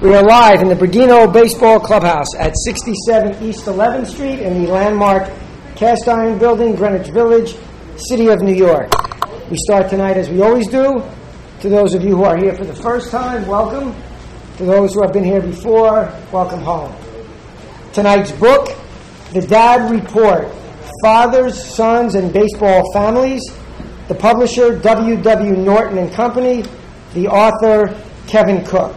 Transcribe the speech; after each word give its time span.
We 0.00 0.14
are 0.14 0.22
live 0.22 0.62
in 0.62 0.68
the 0.68 0.76
Bergino 0.76 1.32
Baseball 1.32 1.80
Clubhouse 1.80 2.36
at 2.38 2.56
67 2.56 3.42
East 3.42 3.64
11th 3.64 4.06
Street 4.06 4.38
in 4.38 4.62
the 4.62 4.70
landmark 4.70 5.28
Cast 5.74 6.06
Iron 6.06 6.38
Building, 6.38 6.76
Greenwich 6.76 7.08
Village, 7.08 7.56
City 7.96 8.28
of 8.28 8.42
New 8.42 8.54
York. 8.54 8.92
We 9.50 9.56
start 9.56 9.90
tonight 9.90 10.16
as 10.18 10.28
we 10.28 10.40
always 10.40 10.68
do. 10.68 11.02
To 11.62 11.68
those 11.68 11.94
of 11.94 12.04
you 12.04 12.16
who 12.16 12.22
are 12.22 12.36
here 12.36 12.54
for 12.54 12.64
the 12.64 12.76
first 12.76 13.10
time, 13.10 13.44
welcome. 13.46 13.92
To 14.58 14.64
those 14.64 14.94
who 14.94 15.02
have 15.02 15.12
been 15.12 15.24
here 15.24 15.42
before, 15.42 16.16
welcome 16.30 16.60
home. 16.60 16.94
Tonight's 17.92 18.30
book, 18.30 18.68
The 19.32 19.40
Dad 19.40 19.90
Report 19.90 20.46
Fathers, 21.02 21.60
Sons, 21.74 22.14
and 22.14 22.32
Baseball 22.32 22.84
Families. 22.92 23.42
The 24.06 24.14
publisher, 24.14 24.78
W.W. 24.78 25.56
Norton 25.56 25.98
and 25.98 26.12
Company. 26.12 26.64
The 27.14 27.28
author, 27.28 28.00
Kevin 28.26 28.64
Cook. 28.64 28.96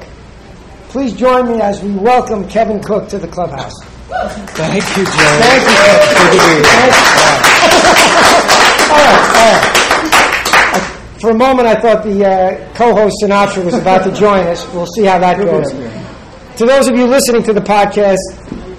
Please 0.90 1.13
join 1.13 1.48
me 1.52 1.62
as 1.62 1.81
we 1.81 1.91
welcome 1.91 2.48
Kevin 2.48 2.81
Cook 2.81 3.09
to 3.09 3.17
the 3.17 3.27
clubhouse. 3.27 3.73
Thank 4.13 4.84
you, 4.95 5.05
Joe. 5.05 5.40
Thank 5.41 5.63
you. 5.66 5.73
Good 6.05 6.18
to 6.18 6.26
be 6.30 6.38
here. 6.38 6.63
All 8.91 9.02
right, 9.02 9.21
all 9.35 9.52
right. 9.52 9.80
For 11.20 11.30
a 11.31 11.34
moment, 11.34 11.68
I 11.68 11.76
thought 11.80 12.04
the 12.04 12.26
uh, 12.26 12.73
co-host 12.76 13.16
Sinatra 13.23 13.63
was 13.66 13.73
about 13.73 14.04
to 14.04 14.12
join 14.12 14.45
us. 14.45 14.71
We'll 14.73 14.85
see 14.85 15.05
how 15.05 15.18
that 15.20 15.38
goes. 15.38 15.71
To 16.57 16.66
those 16.66 16.88
of 16.88 16.95
you 16.95 17.07
listening 17.07 17.41
to 17.43 17.54
the 17.54 17.62
podcast, 17.62 18.20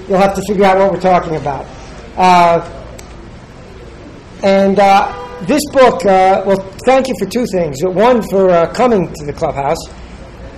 you'll 0.09 0.19
have 0.19 0.35
to 0.37 0.43
figure 0.43 0.65
out 0.65 0.79
what 0.79 0.93
we're 0.93 1.01
talking 1.01 1.37
about. 1.37 1.67
Uh, 2.17 2.61
and 4.43 4.79
uh, 4.79 5.24
this 5.47 5.63
book, 5.73 6.05
uh, 6.05 6.43
well, 6.47 6.59
thank 6.85 7.09
you 7.09 7.15
for 7.19 7.27
two 7.27 7.47
things. 7.53 7.77
One, 7.83 8.23
for 8.23 8.51
uh, 8.51 8.73
coming 8.73 9.13
to 9.13 9.27
the 9.27 9.33
clubhouse, 9.33 9.79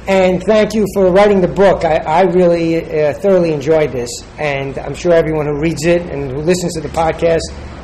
and 0.09 0.43
thank 0.43 0.75
you 0.75 0.87
for 0.95 1.11
writing 1.11 1.41
the 1.41 1.49
book. 1.49 1.85
I, 1.85 1.97
I 1.97 2.23
really 2.23 2.85
uh, 2.85 3.13
thoroughly 3.15 3.53
enjoyed 3.53 3.93
this, 3.93 4.11
and 4.39 4.79
I'm 4.79 4.95
sure 4.95 5.13
everyone 5.13 5.47
who 5.47 5.59
reads 5.59 5.85
it 5.85 6.03
and 6.03 6.31
who 6.31 6.39
listens 6.39 6.75
to 6.75 6.81
the 6.81 6.89
podcast, 6.89 7.41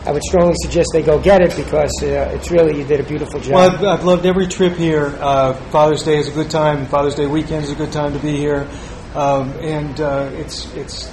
I 0.06 0.12
would 0.12 0.22
strongly 0.22 0.54
suggest 0.62 0.90
they 0.92 1.02
go 1.02 1.18
get 1.18 1.40
it 1.40 1.56
because 1.56 1.92
uh, 2.02 2.32
it's 2.34 2.50
really 2.50 2.78
you 2.78 2.84
did 2.84 3.00
a 3.00 3.04
beautiful 3.04 3.40
job. 3.40 3.52
Well, 3.52 3.70
I've, 3.70 3.84
I've 3.84 4.04
loved 4.04 4.26
every 4.26 4.46
trip 4.46 4.74
here. 4.74 5.16
Uh, 5.20 5.54
Father's 5.70 6.02
Day 6.02 6.18
is 6.18 6.28
a 6.28 6.32
good 6.32 6.50
time. 6.50 6.86
Father's 6.86 7.14
Day 7.14 7.26
weekend 7.26 7.64
is 7.64 7.70
a 7.70 7.76
good 7.76 7.92
time 7.92 8.12
to 8.12 8.18
be 8.18 8.36
here, 8.36 8.68
um, 9.14 9.50
and 9.60 10.00
uh, 10.00 10.30
it's 10.34 10.72
it's 10.74 11.12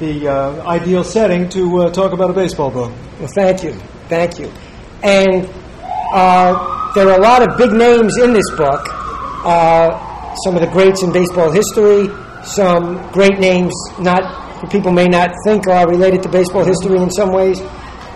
the 0.00 0.28
uh, 0.28 0.66
ideal 0.66 1.04
setting 1.04 1.48
to 1.50 1.82
uh, 1.82 1.90
talk 1.90 2.12
about 2.12 2.30
a 2.30 2.34
baseball 2.34 2.70
book. 2.70 2.92
Well, 3.18 3.30
thank 3.34 3.62
you, 3.62 3.72
thank 4.08 4.38
you. 4.38 4.50
And 5.04 5.48
uh, 6.12 6.92
there 6.94 7.08
are 7.08 7.18
a 7.18 7.22
lot 7.22 7.48
of 7.48 7.56
big 7.58 7.72
names 7.72 8.16
in 8.18 8.32
this 8.32 8.50
book. 8.56 8.80
Uh, 9.44 10.34
some 10.44 10.54
of 10.56 10.60
the 10.60 10.68
greats 10.68 11.02
in 11.02 11.12
baseball 11.12 11.52
history, 11.52 12.08
some 12.42 12.96
great 13.12 13.38
names 13.38 13.72
not 14.00 14.44
people 14.70 14.92
may 14.92 15.08
not 15.08 15.30
think 15.44 15.66
are 15.66 15.88
related 15.88 16.22
to 16.22 16.28
baseball 16.28 16.64
history 16.64 16.98
in 16.98 17.10
some 17.10 17.32
ways, 17.32 17.60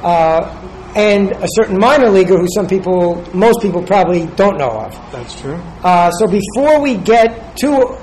uh, 0.02 0.64
and 0.96 1.32
a 1.32 1.46
certain 1.52 1.78
minor 1.78 2.08
leaguer 2.08 2.38
who 2.38 2.46
some 2.54 2.66
people, 2.66 3.22
most 3.34 3.60
people 3.60 3.82
probably 3.82 4.26
don't 4.36 4.56
know 4.56 4.70
of. 4.70 5.12
That's 5.12 5.40
true. 5.40 5.54
Uh, 5.82 6.10
so 6.12 6.26
before 6.26 6.80
we 6.80 6.96
get 6.96 7.56
to 7.58 7.96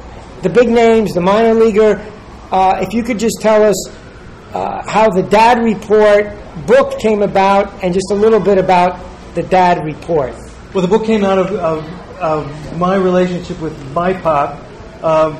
the 0.43 0.49
big 0.49 0.69
names, 0.69 1.13
the 1.13 1.21
minor 1.21 1.53
leaguer, 1.53 1.95
uh, 2.51 2.79
if 2.81 2.93
you 2.93 3.03
could 3.03 3.19
just 3.19 3.37
tell 3.41 3.63
us 3.63 3.75
uh, 4.55 4.81
how 4.89 5.09
the 5.09 5.21
Dad 5.21 5.61
Report 5.61 6.31
book 6.65 6.97
came 6.99 7.21
about 7.21 7.83
and 7.83 7.93
just 7.93 8.09
a 8.09 8.15
little 8.15 8.39
bit 8.39 8.57
about 8.57 9.03
the 9.35 9.43
Dad 9.43 9.83
Report. 9.83 10.33
Well, 10.73 10.81
the 10.81 10.87
book 10.87 11.05
came 11.05 11.25
out 11.25 11.37
of, 11.37 11.51
of, 11.51 12.19
of 12.19 12.77
my 12.77 12.95
relationship 12.95 13.59
with 13.59 13.77
my 13.91 14.13
pop. 14.13 14.63
Um, 15.03 15.37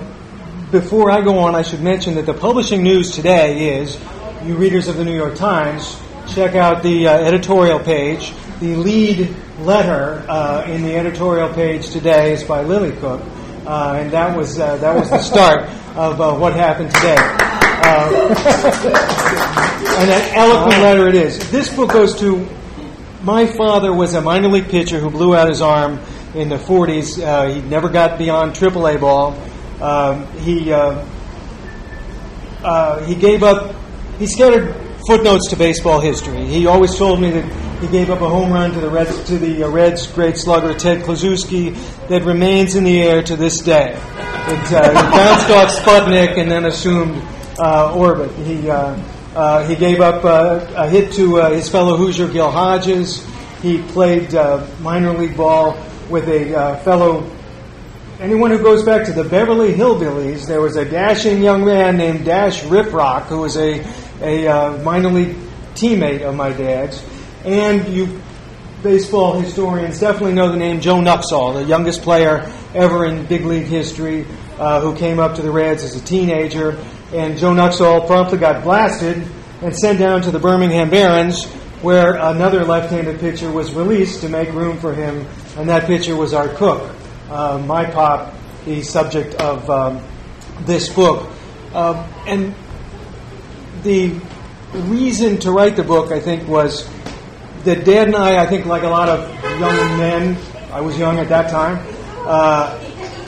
before 0.69 1.11
I 1.11 1.22
go 1.22 1.39
on, 1.39 1.55
I 1.55 1.61
should 1.61 1.81
mention 1.81 2.16
that 2.16 2.25
the 2.25 2.33
publishing 2.33 2.83
news 2.83 3.11
today 3.11 3.80
is, 3.80 3.97
you 4.44 4.57
readers 4.57 4.89
of 4.89 4.97
the 4.97 5.05
New 5.05 5.16
York 5.16 5.35
Times, 5.35 5.97
check 6.28 6.56
out 6.56 6.84
the 6.84 7.07
uh, 7.07 7.18
editorial 7.18 7.79
page. 7.79 8.34
The 8.59 8.75
lead 8.75 9.34
letter 9.59 10.25
uh, 10.28 10.66
in 10.68 10.84
the 10.84 10.94
editorial 10.94 11.53
page 11.53 11.89
today 11.89 12.34
is 12.34 12.44
by 12.44 12.63
Lily 12.63 12.91
Cook, 12.97 13.22
uh, 13.66 13.95
and 13.97 14.12
that 14.12 14.35
was 14.35 14.59
uh, 14.59 14.75
that 14.78 14.94
was 14.94 15.09
the 15.09 15.22
start 15.22 15.69
of 15.95 16.19
uh, 16.19 16.35
what 16.35 16.53
happened 16.53 16.91
today. 16.91 17.64
Uh, 17.88 18.35
and 20.00 20.12
an 20.12 20.35
eloquent 20.35 20.81
letter 20.81 21.07
it 21.07 21.16
is. 21.16 21.51
This 21.51 21.73
book 21.73 21.91
goes 21.91 22.19
to 22.19 22.47
my 23.22 23.46
father 23.46 23.94
was 23.94 24.13
a 24.13 24.22
minor 24.22 24.47
league 24.47 24.69
pitcher 24.69 25.00
who 25.00 25.09
blew 25.09 25.35
out 25.35 25.50
his 25.50 25.62
arm 25.62 26.00
in 26.35 26.50
the 26.50 26.57
40s. 26.57 27.24
Uh, 27.24 27.53
he 27.53 27.62
never 27.62 27.90
got 27.90 28.18
beyond 28.18 28.53
AAA 28.53 29.00
ball. 29.00 29.34
Um, 29.81 30.28
he 30.38 30.72
uh, 30.72 31.06
uh, 32.63 33.03
he 33.06 33.16
gave 33.16 33.44
up. 33.44 33.75
He 34.19 34.28
scattered 34.28 34.75
footnotes 35.07 35.50
to 35.50 35.56
baseball 35.56 36.00
history. 36.00 36.45
He 36.45 36.66
always 36.66 36.95
told 36.95 37.22
me 37.22 37.29
that 37.31 37.81
he 37.81 37.88
gave 37.88 38.09
up 38.09 38.22
a 38.22 38.29
home 38.29 38.51
run 38.51 38.72
to 38.72 38.79
the 38.79 38.90
Reds, 38.90 39.24
to 39.25 39.38
the 39.38 39.63
uh, 39.63 39.69
Reds' 39.69 40.07
great 40.07 40.38
slugger 40.38 40.74
Ted 40.74 41.03
Kluszewski 41.03 41.75
that 42.07 42.24
remains 42.24 42.75
in 42.75 42.84
the 42.84 43.01
air 43.01 43.22
to 43.22 43.35
this 43.35 43.59
day. 43.59 43.91
It 43.91 44.74
uh, 44.74 44.90
he 44.90 45.12
bounced 45.12 45.50
off 45.50 45.69
Sputnik 45.69 46.38
and 46.38 46.50
then 46.50 46.66
assumed 46.66 47.18
uh, 47.18 47.34
orbit. 47.59 48.31
He 48.45 48.69
uh, 48.69 48.95
uh, 49.35 49.67
he 49.67 49.75
gave 49.75 49.99
up 49.99 50.23
uh, 50.23 50.66
a 50.75 50.88
hit 50.88 51.11
to 51.13 51.41
uh, 51.41 51.49
his 51.51 51.67
fellow 51.67 51.97
Hoosier 51.97 52.29
Gil 52.29 52.49
Hodges. 52.49 53.27
He 53.61 53.81
played 53.81 54.33
uh, 54.33 54.66
minor 54.79 55.11
league 55.11 55.35
ball 55.35 55.77
with 56.09 56.29
a 56.29 56.55
uh, 56.55 56.77
fellow. 56.77 57.29
Anyone 58.21 58.51
who 58.51 58.59
goes 58.59 58.83
back 58.83 59.05
to 59.07 59.11
the 59.11 59.25
Beverly 59.25 59.73
Hillbillies, 59.73 60.47
there 60.47 60.61
was 60.61 60.77
a 60.77 60.85
dashing 60.85 61.44
young 61.44 61.65
man 61.65 61.97
named 61.97 62.23
Dash 62.23 62.63
Riprock 62.63 63.23
who 63.23 63.39
was 63.39 63.57
a, 63.57 63.85
a 64.21 64.47
uh, 64.47 64.83
minor 64.83 65.09
league 65.09 65.35
teammate 65.73 66.21
of 66.21 66.33
my 66.33 66.53
dad's. 66.53 67.03
And 67.44 67.85
you 67.89 68.21
baseball 68.83 69.38
historians 69.38 69.99
definitely 69.99 70.33
know 70.33 70.49
the 70.49 70.57
name 70.57 70.79
Joe 70.79 71.01
Nuxhall, 71.01 71.55
the 71.55 71.65
youngest 71.65 72.03
player 72.03 72.49
ever 72.73 73.03
in 73.05 73.25
big 73.25 73.44
league 73.44 73.65
history, 73.65 74.25
uh, 74.59 74.79
who 74.79 74.95
came 74.95 75.19
up 75.19 75.35
to 75.35 75.41
the 75.41 75.51
Reds 75.51 75.83
as 75.83 75.95
a 75.95 76.05
teenager. 76.05 76.81
And 77.15 77.37
Joe 77.37 77.53
Nuxhall 77.53 78.05
promptly 78.07 78.37
got 78.39 78.61
blasted 78.61 79.25
and 79.61 79.73
sent 79.73 79.99
down 79.99 80.21
to 80.23 80.31
the 80.31 80.39
Birmingham 80.39 80.89
Barons, 80.89 81.45
where 81.81 82.15
another 82.15 82.65
left-handed 82.65 83.21
pitcher 83.21 83.49
was 83.49 83.73
released 83.73 84.19
to 84.19 84.27
make 84.27 84.51
room 84.51 84.77
for 84.77 84.93
him, 84.93 85.25
and 85.55 85.69
that 85.69 85.85
pitcher 85.85 86.13
was 86.17 86.33
Art 86.33 86.57
Cook, 86.57 86.93
uh, 87.29 87.57
my 87.65 87.85
pop, 87.85 88.33
the 88.65 88.81
subject 88.81 89.35
of 89.35 89.69
um, 89.69 90.03
this 90.65 90.89
book. 90.89 91.31
Um, 91.73 91.95
and 92.27 92.53
the 93.83 94.09
reason 94.73 95.37
to 95.37 95.51
write 95.51 95.77
the 95.77 95.83
book, 95.83 96.11
I 96.11 96.19
think, 96.19 96.45
was 96.49 96.85
that 97.63 97.85
Dad 97.85 98.07
and 98.07 98.17
I, 98.17 98.43
I 98.43 98.45
think, 98.45 98.65
like 98.65 98.83
a 98.83 98.89
lot 98.89 99.07
of 99.07 99.31
young 99.57 99.97
men, 99.97 100.37
I 100.69 100.81
was 100.81 100.97
young 100.99 101.17
at 101.19 101.29
that 101.29 101.49
time, 101.49 101.81
uh, 102.27 102.77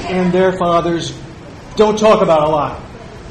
and 0.09 0.33
their 0.33 0.57
fathers 0.57 1.17
don't 1.77 1.97
talk 1.97 2.21
about 2.21 2.45
a 2.45 2.49
lot. 2.49 2.86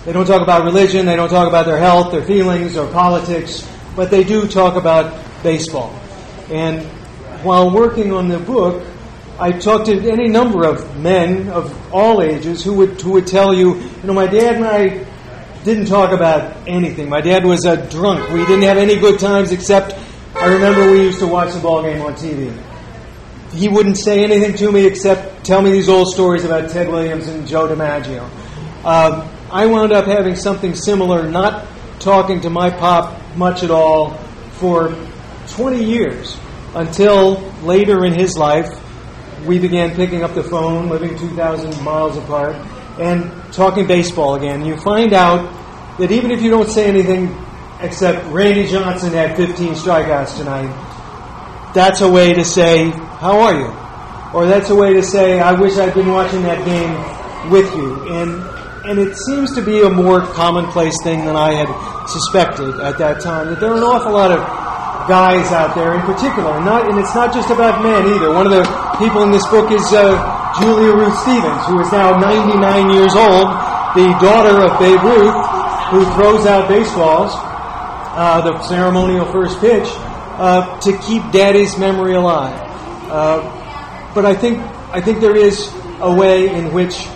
They 0.06 0.12
don't 0.12 0.24
talk 0.24 0.40
about 0.40 0.62
religion, 0.62 1.04
they 1.04 1.16
don't 1.16 1.28
talk 1.28 1.48
about 1.48 1.66
their 1.66 1.78
health, 1.78 2.12
their 2.12 2.22
feelings, 2.22 2.76
or 2.76 2.86
politics, 2.92 3.68
but 3.96 4.08
they 4.08 4.22
do 4.22 4.46
talk 4.46 4.76
about 4.76 5.20
baseball. 5.42 5.92
And 6.48 6.84
while 7.42 7.74
working 7.74 8.12
on 8.12 8.28
the 8.28 8.38
book, 8.38 8.86
I 9.40 9.50
talked 9.50 9.86
to 9.86 10.08
any 10.08 10.28
number 10.28 10.64
of 10.64 10.96
men 10.96 11.48
of 11.48 11.74
all 11.92 12.22
ages 12.22 12.62
who 12.62 12.74
would 12.74 13.00
who 13.00 13.10
would 13.12 13.26
tell 13.26 13.52
you, 13.52 13.74
you 13.74 14.02
know, 14.04 14.12
my 14.12 14.28
dad 14.28 14.54
and 14.54 14.64
I 14.64 15.04
didn't 15.64 15.86
talk 15.86 16.12
about 16.12 16.56
anything. 16.68 17.08
My 17.08 17.20
dad 17.20 17.44
was 17.44 17.64
a 17.64 17.76
drunk. 17.90 18.30
We 18.30 18.46
didn't 18.46 18.62
have 18.62 18.78
any 18.78 18.94
good 18.94 19.18
times 19.18 19.50
except 19.50 19.98
I 20.36 20.46
remember 20.46 20.88
we 20.88 21.02
used 21.02 21.18
to 21.18 21.26
watch 21.26 21.52
the 21.52 21.58
ball 21.58 21.82
game 21.82 22.00
on 22.02 22.14
TV. 22.14 22.56
He 23.50 23.68
wouldn't 23.68 23.96
say 23.98 24.22
anything 24.22 24.56
to 24.58 24.70
me 24.70 24.86
except 24.86 25.44
tell 25.44 25.60
me 25.60 25.72
these 25.72 25.88
old 25.88 26.12
stories 26.14 26.44
about 26.44 26.70
Ted 26.70 26.88
Williams 26.88 27.26
and 27.26 27.44
Joe 27.44 27.66
DiMaggio. 27.66 28.30
Um, 28.84 29.28
I 29.51 29.66
wound 29.66 29.93
up 29.93 30.07
having 30.07 30.34
something 30.34 30.75
similar, 30.75 31.28
not 31.28 31.66
talking 32.01 32.41
to 32.43 32.51
my 32.51 32.71
pop 32.71 33.21
much 33.37 33.63
at 33.63 33.71
all 33.71 34.15
for 34.59 34.95
20 35.48 35.83
years 35.83 36.39
until 36.75 37.41
later 37.63 38.04
in 38.04 38.13
his 38.13 38.37
life 38.37 38.83
we 39.47 39.59
began 39.59 39.95
picking 39.95 40.22
up 40.22 40.34
the 40.34 40.43
phone, 40.43 40.89
living 40.89 41.16
2,000 41.19 41.83
miles 41.83 42.16
apart, 42.16 42.57
and 42.98 43.31
talking 43.53 43.87
baseball 43.87 44.34
again. 44.34 44.65
You 44.65 44.77
find 44.78 45.13
out 45.13 45.53
that 45.98 46.10
even 46.10 46.31
if 46.31 46.43
you 46.43 46.51
don't 46.51 46.69
say 46.69 46.87
anything 46.87 47.37
except 47.81 48.27
Randy 48.27 48.66
Johnson 48.66 49.13
had 49.13 49.37
15 49.37 49.75
strikeouts 49.75 50.39
tonight, 50.39 51.72
that's 51.75 52.01
a 52.01 52.09
way 52.09 52.33
to 52.33 52.45
say, 52.45 52.91
How 52.91 53.39
are 53.41 53.54
you? 53.54 53.87
Or 54.34 54.47
that's 54.47 54.71
a 54.71 54.75
way 54.75 54.95
to 54.95 55.03
say, 55.03 55.41
I 55.41 55.53
wish 55.53 55.77
I'd 55.77 55.95
been 55.95 56.10
watching 56.10 56.43
that 56.43 56.65
game 56.65 57.51
with 57.51 57.72
you. 57.75 58.09
And, 58.09 58.55
and 58.86 58.98
it 59.00 59.16
seems 59.18 59.53
to 59.54 59.62
be 59.62 59.83
a 59.83 59.91
more 59.91 60.21
commonplace 60.21 60.94
thing 61.03 61.27
than 61.27 61.34
I 61.34 61.53
had 61.53 61.66
suspected 62.06 62.78
at 62.78 62.98
that 62.98 63.21
time, 63.21 63.50
that 63.50 63.59
there 63.59 63.71
are 63.71 63.77
an 63.77 63.83
awful 63.83 64.12
lot 64.12 64.30
of 64.30 64.38
guys 65.10 65.50
out 65.50 65.74
there 65.74 65.94
in 65.94 66.03
particular, 66.03 66.62
not, 66.62 66.88
and 66.88 66.98
it's 66.98 67.15
not 67.15 67.34
just 67.34 67.50
about 67.50 67.83
men 67.83 68.06
either. 68.15 68.30
One 68.30 68.47
of 68.47 68.54
the 68.54 68.62
people 68.98 69.22
in 69.22 69.30
this 69.30 69.47
book 69.48 69.71
is 69.74 69.83
uh, 69.91 70.15
Julia 70.59 70.94
Ruth 70.94 71.18
Stevens, 71.27 71.66
who 71.66 71.83
is 71.83 71.91
now 71.91 72.15
99 72.18 72.94
years 72.94 73.15
old, 73.15 73.50
the 73.98 74.06
daughter 74.22 74.54
of 74.62 74.78
Babe 74.78 75.03
Ruth, 75.03 75.34
who 75.91 76.06
throws 76.15 76.47
out 76.47 76.68
baseballs, 76.68 77.34
uh, 77.34 78.41
the 78.42 78.62
ceremonial 78.71 79.27
first 79.33 79.59
pitch, 79.60 79.86
uh, 80.38 80.78
to 80.80 80.97
keep 80.98 81.22
Daddy's 81.33 81.77
memory 81.77 82.15
alive. 82.15 82.54
Uh, 83.10 83.42
but 84.15 84.24
I 84.24 84.34
think 84.34 84.59
I 84.94 85.00
think 85.00 85.21
there 85.21 85.36
is 85.36 85.72
a 86.00 86.12
way 86.12 86.48
in 86.48 86.72
which 86.72 87.06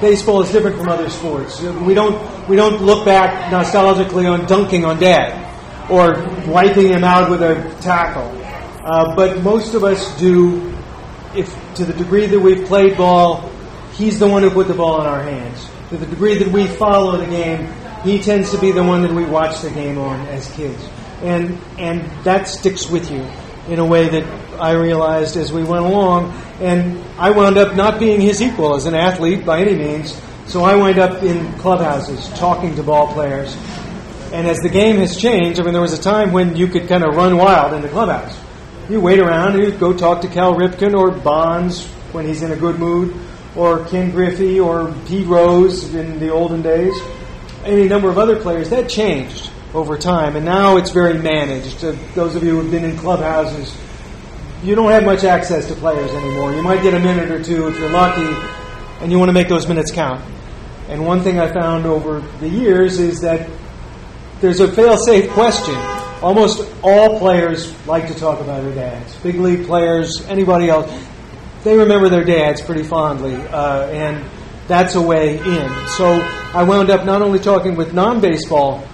baseball 0.00 0.42
is 0.42 0.50
different 0.50 0.76
from 0.76 0.88
other 0.88 1.10
sports. 1.10 1.60
We 1.60 1.94
don't 1.94 2.48
we 2.48 2.56
don't 2.56 2.82
look 2.82 3.04
back 3.04 3.52
nostalgically 3.52 4.30
on 4.30 4.46
dunking 4.46 4.84
on 4.84 4.98
Dad 4.98 5.44
or 5.90 6.22
wiping 6.46 6.88
him 6.88 7.04
out 7.04 7.30
with 7.30 7.42
a 7.42 7.74
tackle. 7.80 8.34
Uh, 8.84 9.14
but 9.14 9.42
most 9.42 9.74
of 9.74 9.84
us 9.84 10.18
do, 10.18 10.74
if 11.34 11.54
to 11.74 11.84
the 11.84 11.92
degree 11.92 12.26
that 12.26 12.38
we've 12.38 12.66
played 12.66 12.96
ball, 12.96 13.50
he's 13.92 14.18
the 14.18 14.26
one 14.26 14.42
who 14.42 14.50
put 14.50 14.68
the 14.68 14.74
ball 14.74 15.00
in 15.00 15.06
our 15.06 15.22
hands. 15.22 15.68
To 15.90 15.96
the 15.96 16.06
degree 16.06 16.38
that 16.38 16.48
we 16.48 16.66
follow 16.66 17.16
the 17.16 17.26
game, 17.26 17.72
he 18.02 18.20
tends 18.20 18.50
to 18.52 18.58
be 18.58 18.70
the 18.70 18.82
one 18.82 19.02
that 19.02 19.12
we 19.12 19.24
watch 19.24 19.60
the 19.60 19.70
game 19.70 19.98
on 19.98 20.20
as 20.28 20.50
kids, 20.52 20.82
and 21.22 21.58
and 21.78 22.02
that 22.24 22.48
sticks 22.48 22.88
with 22.88 23.10
you 23.10 23.26
in 23.68 23.78
a 23.78 23.84
way 23.84 24.08
that 24.08 24.47
I 24.60 24.72
realized 24.72 25.36
as 25.36 25.52
we 25.52 25.64
went 25.64 25.84
along. 25.84 26.32
And 26.60 27.04
I 27.18 27.30
wound 27.30 27.56
up 27.56 27.76
not 27.76 27.98
being 27.98 28.20
his 28.20 28.42
equal 28.42 28.74
as 28.74 28.86
an 28.86 28.94
athlete 28.94 29.44
by 29.44 29.60
any 29.60 29.74
means. 29.74 30.20
So 30.46 30.64
I 30.64 30.76
wind 30.76 30.98
up 30.98 31.22
in 31.22 31.52
clubhouses 31.54 32.28
talking 32.38 32.74
to 32.76 32.82
ball 32.82 33.12
players. 33.12 33.56
And 34.32 34.46
as 34.46 34.58
the 34.58 34.68
game 34.68 34.96
has 34.96 35.16
changed, 35.16 35.60
I 35.60 35.62
mean, 35.62 35.72
there 35.72 35.82
was 35.82 35.98
a 35.98 36.02
time 36.02 36.32
when 36.32 36.56
you 36.56 36.66
could 36.68 36.88
kind 36.88 37.04
of 37.04 37.14
run 37.14 37.36
wild 37.36 37.72
in 37.72 37.82
the 37.82 37.88
clubhouse. 37.88 38.38
You 38.88 39.00
wait 39.00 39.18
around 39.18 39.54
and 39.54 39.64
you 39.64 39.70
go 39.72 39.92
talk 39.92 40.22
to 40.22 40.28
Cal 40.28 40.54
Ripken 40.54 40.94
or 40.94 41.10
Bonds 41.10 41.86
when 42.12 42.26
he's 42.26 42.42
in 42.42 42.52
a 42.52 42.56
good 42.56 42.78
mood, 42.78 43.14
or 43.54 43.84
Ken 43.86 44.10
Griffey 44.10 44.60
or 44.60 44.94
Pete 45.06 45.26
Rose 45.26 45.94
in 45.94 46.18
the 46.18 46.30
olden 46.30 46.62
days. 46.62 46.94
Any 47.64 47.86
number 47.86 48.08
of 48.08 48.18
other 48.18 48.40
players. 48.40 48.70
That 48.70 48.88
changed 48.88 49.50
over 49.74 49.98
time, 49.98 50.36
and 50.36 50.44
now 50.44 50.78
it's 50.78 50.90
very 50.90 51.18
managed. 51.18 51.84
Uh, 51.84 51.94
those 52.14 52.34
of 52.34 52.42
you 52.42 52.50
who 52.50 52.62
have 52.62 52.70
been 52.70 52.84
in 52.84 52.96
clubhouses, 52.96 53.76
you 54.62 54.74
don't 54.74 54.90
have 54.90 55.04
much 55.04 55.24
access 55.24 55.66
to 55.68 55.74
players 55.74 56.10
anymore. 56.10 56.52
You 56.52 56.62
might 56.62 56.82
get 56.82 56.94
a 56.94 57.00
minute 57.00 57.30
or 57.30 57.42
two 57.42 57.68
if 57.68 57.78
you're 57.78 57.90
lucky, 57.90 58.26
and 59.00 59.12
you 59.12 59.18
want 59.18 59.28
to 59.28 59.32
make 59.32 59.48
those 59.48 59.68
minutes 59.68 59.90
count. 59.90 60.24
And 60.88 61.04
one 61.06 61.20
thing 61.20 61.38
I 61.38 61.52
found 61.52 61.86
over 61.86 62.20
the 62.40 62.48
years 62.48 62.98
is 62.98 63.20
that 63.20 63.48
there's 64.40 64.60
a 64.60 64.72
fail-safe 64.72 65.30
question. 65.30 65.74
Almost 66.22 66.68
all 66.82 67.18
players 67.18 67.72
like 67.86 68.08
to 68.08 68.14
talk 68.14 68.40
about 68.40 68.62
their 68.62 68.74
dads. 68.74 69.14
Big 69.16 69.36
league 69.36 69.66
players, 69.66 70.24
anybody 70.28 70.68
else, 70.68 70.90
they 71.62 71.76
remember 71.76 72.08
their 72.08 72.24
dads 72.24 72.60
pretty 72.60 72.82
fondly, 72.82 73.34
uh, 73.34 73.86
and 73.88 74.24
that's 74.66 74.94
a 74.94 75.02
way 75.02 75.38
in. 75.38 75.86
So 75.96 76.06
I 76.54 76.62
wound 76.62 76.90
up 76.90 77.04
not 77.04 77.22
only 77.22 77.38
talking 77.38 77.76
with 77.76 77.94
non-baseball 77.94 78.86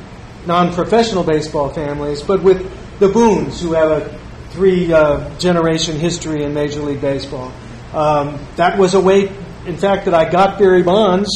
non-professional 0.46 1.24
baseball 1.24 1.70
families, 1.70 2.22
but 2.22 2.42
with 2.42 2.70
the 2.98 3.08
Boones, 3.08 3.60
who 3.60 3.72
have 3.72 3.90
a 3.90 4.18
three-generation 4.54 5.96
uh, 5.96 5.98
history 5.98 6.44
in 6.44 6.54
Major 6.54 6.80
League 6.80 7.00
Baseball. 7.00 7.52
Um, 7.92 8.38
that 8.56 8.78
was 8.78 8.94
a 8.94 9.00
way, 9.00 9.28
in 9.66 9.76
fact, 9.76 10.06
that 10.06 10.14
I 10.14 10.30
got 10.30 10.58
Barry 10.58 10.82
Bonds 10.82 11.28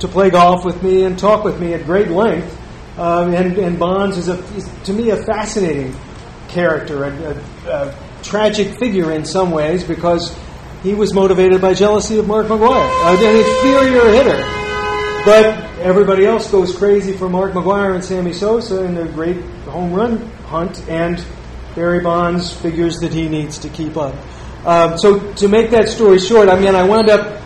to 0.00 0.08
play 0.08 0.30
golf 0.30 0.64
with 0.64 0.82
me 0.82 1.04
and 1.04 1.18
talk 1.18 1.44
with 1.44 1.60
me 1.60 1.74
at 1.74 1.84
great 1.84 2.08
length. 2.08 2.60
Uh, 2.96 3.32
and, 3.34 3.58
and, 3.58 3.78
Bonds 3.78 4.16
is, 4.16 4.28
a, 4.28 4.38
is, 4.54 4.70
to 4.84 4.92
me, 4.92 5.10
a 5.10 5.16
fascinating 5.16 5.94
character, 6.48 7.04
a, 7.04 7.10
a, 7.10 7.70
a, 7.70 7.94
tragic 8.22 8.78
figure 8.78 9.12
in 9.12 9.24
some 9.24 9.50
ways, 9.50 9.84
because 9.84 10.34
he 10.82 10.94
was 10.94 11.12
motivated 11.12 11.60
by 11.60 11.74
jealousy 11.74 12.18
of 12.18 12.26
Mark 12.26 12.46
McGwire, 12.46 12.88
an 13.06 13.36
inferior 13.36 14.12
hitter. 14.12 14.64
But 15.24 15.80
everybody 15.80 16.24
else 16.24 16.50
goes 16.50 16.76
crazy 16.76 17.12
for 17.12 17.28
Mark 17.28 17.52
McGwire 17.52 17.94
and 17.94 18.04
Sammy 18.04 18.32
Sosa 18.32 18.84
in 18.84 18.94
their 18.94 19.06
great 19.06 19.42
home 19.66 19.92
run 19.92 20.18
hunt, 20.46 20.88
and 20.88 21.24
Barry 21.74 22.00
Bonds 22.00 22.52
figures 22.52 23.00
that 23.00 23.12
he 23.12 23.28
needs 23.28 23.58
to 23.58 23.68
keep 23.68 23.96
up. 23.96 24.14
Um, 24.64 24.98
so 24.98 25.32
to 25.34 25.48
make 25.48 25.70
that 25.70 25.88
story 25.88 26.18
short, 26.18 26.48
I 26.48 26.58
mean, 26.58 26.74
I 26.74 26.84
wound 26.84 27.10
up. 27.10 27.42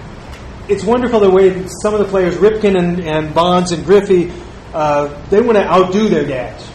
It's 0.69 0.85
wonderful 0.85 1.21
the 1.21 1.31
way 1.31 1.67
some 1.83 1.95
of 1.95 2.01
the 2.01 2.07
players, 2.07 2.37
Ripken 2.37 2.79
and, 2.79 3.01
and 3.01 3.35
Bonds 3.35 3.73
and 3.73 3.85
Griffey, 3.85 4.31
uh, 4.75 5.09
they 5.31 5.41
want 5.41 5.57
to 5.57 5.67
outdo 5.67 6.09
their 6.09 6.27
dads. 6.27 6.71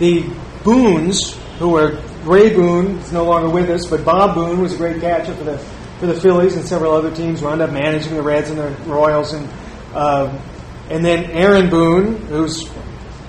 The 0.00 0.28
Boones, 0.64 1.34
who 1.58 1.76
are 1.76 2.02
Ray 2.24 2.54
Boone, 2.54 2.98
is 2.98 3.12
no 3.12 3.24
longer 3.24 3.48
with 3.48 3.70
us, 3.70 3.86
but 3.86 4.04
Bob 4.04 4.34
Boone 4.34 4.60
was 4.60 4.74
a 4.74 4.76
great 4.76 5.00
catcher 5.00 5.34
for 5.34 5.44
the 5.44 5.58
for 6.00 6.06
the 6.06 6.14
Phillies 6.14 6.56
and 6.56 6.64
several 6.66 6.92
other 6.92 7.14
teams. 7.14 7.40
Wound 7.40 7.62
up 7.62 7.70
managing 7.70 8.14
the 8.14 8.22
Reds 8.22 8.50
and 8.50 8.58
the 8.58 8.70
Royals 8.84 9.32
and 9.32 9.48
um, 9.94 10.38
and 10.90 11.04
then 11.04 11.30
Aaron 11.30 11.70
Boone, 11.70 12.16
whose 12.26 12.68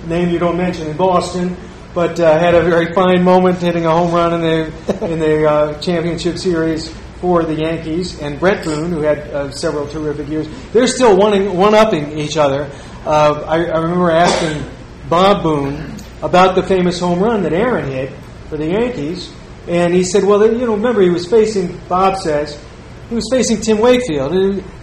name 0.05 0.29
you 0.29 0.39
don't 0.39 0.57
mention 0.57 0.87
in 0.87 0.97
Boston, 0.97 1.55
but 1.97 2.19
uh, 2.19 2.37
had 2.37 2.53
a 2.53 2.61
very 2.61 2.93
fine 2.93 3.23
moment 3.23 3.57
hitting 3.57 3.87
a 3.87 3.89
home 3.89 4.13
run 4.13 4.31
in 4.31 4.41
the 4.41 5.11
in 5.11 5.17
the 5.17 5.49
uh, 5.49 5.81
championship 5.81 6.37
series 6.37 6.95
for 7.19 7.41
the 7.41 7.55
Yankees, 7.55 8.21
and 8.21 8.39
Bret 8.39 8.63
Boone, 8.63 8.91
who 8.91 9.01
had 9.01 9.17
uh, 9.17 9.49
several 9.49 9.87
terrific 9.87 10.27
years. 10.27 10.47
They're 10.73 10.85
still 10.85 11.17
one 11.17 11.57
one 11.57 11.73
upping 11.73 12.15
each 12.15 12.37
other. 12.37 12.69
Uh, 13.03 13.41
I, 13.47 13.65
I 13.65 13.79
remember 13.79 14.11
asking 14.11 14.63
Bob 15.09 15.41
Boone 15.41 15.95
about 16.21 16.53
the 16.53 16.61
famous 16.61 16.99
home 16.99 17.19
run 17.19 17.41
that 17.41 17.53
Aaron 17.53 17.89
hit 17.89 18.11
for 18.47 18.57
the 18.57 18.67
Yankees, 18.67 19.33
and 19.67 19.91
he 19.91 20.03
said, 20.03 20.23
"Well, 20.23 20.45
you 20.45 20.67
know, 20.67 20.75
remember 20.75 21.01
he 21.01 21.09
was 21.09 21.25
facing." 21.25 21.79
Bob 21.89 22.17
says 22.17 22.63
he 23.09 23.15
was 23.15 23.27
facing 23.31 23.59
Tim 23.59 23.79
Wakefield, 23.79 24.33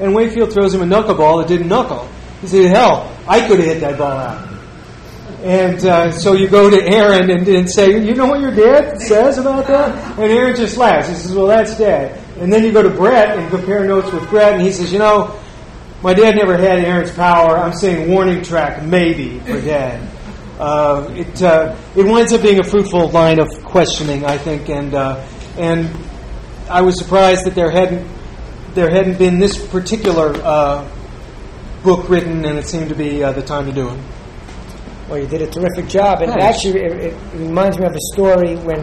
and 0.00 0.12
Wakefield 0.16 0.52
throws 0.52 0.74
him 0.74 0.82
a 0.82 0.84
knuckleball 0.84 1.42
that 1.42 1.46
didn't 1.46 1.68
knuckle. 1.68 2.08
He 2.40 2.48
said, 2.48 2.74
"Hell, 2.74 3.08
I 3.28 3.46
could 3.46 3.60
have 3.60 3.68
hit 3.68 3.80
that 3.82 3.98
ball 3.98 4.10
out." 4.10 4.53
And 5.44 5.84
uh, 5.84 6.10
so 6.10 6.32
you 6.32 6.48
go 6.48 6.70
to 6.70 6.82
Aaron 6.82 7.28
and, 7.28 7.46
and, 7.46 7.70
say, 7.70 8.02
"You 8.02 8.14
know 8.14 8.24
what 8.24 8.40
your 8.40 8.50
dad 8.50 8.98
says 8.98 9.36
about 9.36 9.66
that?" 9.66 10.18
And 10.18 10.32
Aaron 10.32 10.56
just 10.56 10.78
laughs. 10.78 11.08
He 11.08 11.14
says, 11.14 11.34
"Well, 11.34 11.48
that's 11.48 11.76
dad." 11.76 12.18
And 12.40 12.50
then 12.50 12.64
you 12.64 12.72
go 12.72 12.82
to 12.82 12.88
Bret 12.88 13.38
and 13.38 13.50
compare 13.50 13.84
notes 13.84 14.10
with 14.10 14.26
Bret, 14.30 14.54
and 14.54 14.62
he 14.62 14.72
says, 14.72 14.90
"You 14.90 15.00
know, 15.00 15.38
my 16.02 16.14
dad 16.14 16.36
never 16.36 16.56
had 16.56 16.78
Aaron's 16.78 17.10
power. 17.10 17.58
I'm 17.58 17.74
saying 17.74 18.10
warning 18.10 18.42
track, 18.42 18.82
maybe 18.84 19.38
for 19.40 19.60
dad." 19.60 20.08
Uh, 20.58 21.10
it 21.14 21.42
uh, 21.42 21.76
it 21.94 22.06
winds 22.06 22.32
up 22.32 22.40
being 22.40 22.60
a 22.60 22.64
fruitful 22.64 23.10
line 23.10 23.38
of 23.38 23.48
questioning, 23.64 24.24
I 24.24 24.38
think, 24.38 24.70
and 24.70 24.94
uh, 24.94 25.22
and 25.58 25.90
I 26.70 26.80
was 26.80 26.98
surprised 26.98 27.44
that 27.44 27.54
there 27.54 27.70
hadn't 27.70 28.08
there 28.74 28.88
hadn't 28.88 29.18
been 29.18 29.40
this 29.40 29.58
particular 29.66 30.32
uh, 30.42 30.88
book 31.82 32.08
written, 32.08 32.46
and 32.46 32.56
it 32.56 32.66
seemed 32.66 32.88
to 32.88 32.94
be 32.94 33.22
uh, 33.22 33.32
the 33.32 33.42
time 33.42 33.66
to 33.66 33.72
do 33.72 33.90
it. 33.90 33.98
Well, 35.08 35.18
you 35.18 35.26
did 35.26 35.42
a 35.42 35.46
terrific 35.46 35.88
job, 35.88 36.22
and 36.22 36.30
actually, 36.32 36.80
it, 36.80 36.92
it, 36.92 37.34
reminds 37.34 37.78
me 37.78 37.86
of 37.86 37.94
a 37.94 38.00
story 38.12 38.56
when 38.56 38.80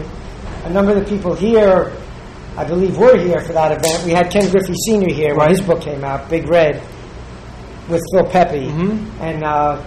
a 0.66 0.70
number 0.70 0.92
of 0.92 1.00
the 1.00 1.10
people 1.10 1.34
here, 1.34 1.92
I 2.56 2.64
believe, 2.64 2.98
were 2.98 3.18
here 3.18 3.42
for 3.42 3.54
that 3.54 3.72
event. 3.72 4.06
We 4.06 4.12
had 4.12 4.30
Ken 4.32 4.50
Griffey 4.52 4.76
Sr. 4.86 5.12
here 5.12 5.36
when 5.36 5.50
his 5.50 5.62
book 5.62 5.82
came 5.82 6.04
out, 6.04 6.30
Big 6.30 6.48
Red, 6.48 6.76
with 7.90 8.02
Phil 8.14 8.26
Pepe, 8.26 8.68
mm-hmm. 8.68 9.22
and 9.22 9.44
uh, 9.44 9.84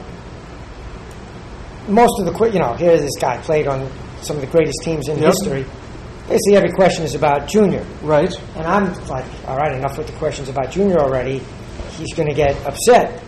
most 1.89 2.21
of 2.21 2.27
the 2.27 2.51
you 2.51 2.59
know, 2.59 2.75
here's 2.75 3.03
this 3.03 3.17
guy 3.21 3.39
played 3.39 3.69
on 3.69 3.91
some 4.23 4.37
of 4.37 4.43
the 4.43 4.49
greatest 4.49 4.79
teams 4.83 5.09
in 5.09 5.19
yep. 5.19 5.27
history 5.27 5.65
basically 6.29 6.57
every 6.57 6.73
question 6.73 7.05
is 7.05 7.15
about 7.15 7.49
Junior. 7.49 7.85
Right. 8.03 8.35
And 8.57 8.67
I'm 8.67 8.93
like, 9.09 9.25
all 9.47 9.57
right, 9.57 9.75
enough 9.75 9.99
with 9.99 10.07
the 10.07 10.13
questions 10.15 10.49
about 10.49 10.71
Junior 10.71 10.99
already. 10.99 11.43
He's 11.97 12.15
going 12.15 12.29
to 12.29 12.35
get 12.35 12.57
upset. 12.67 13.23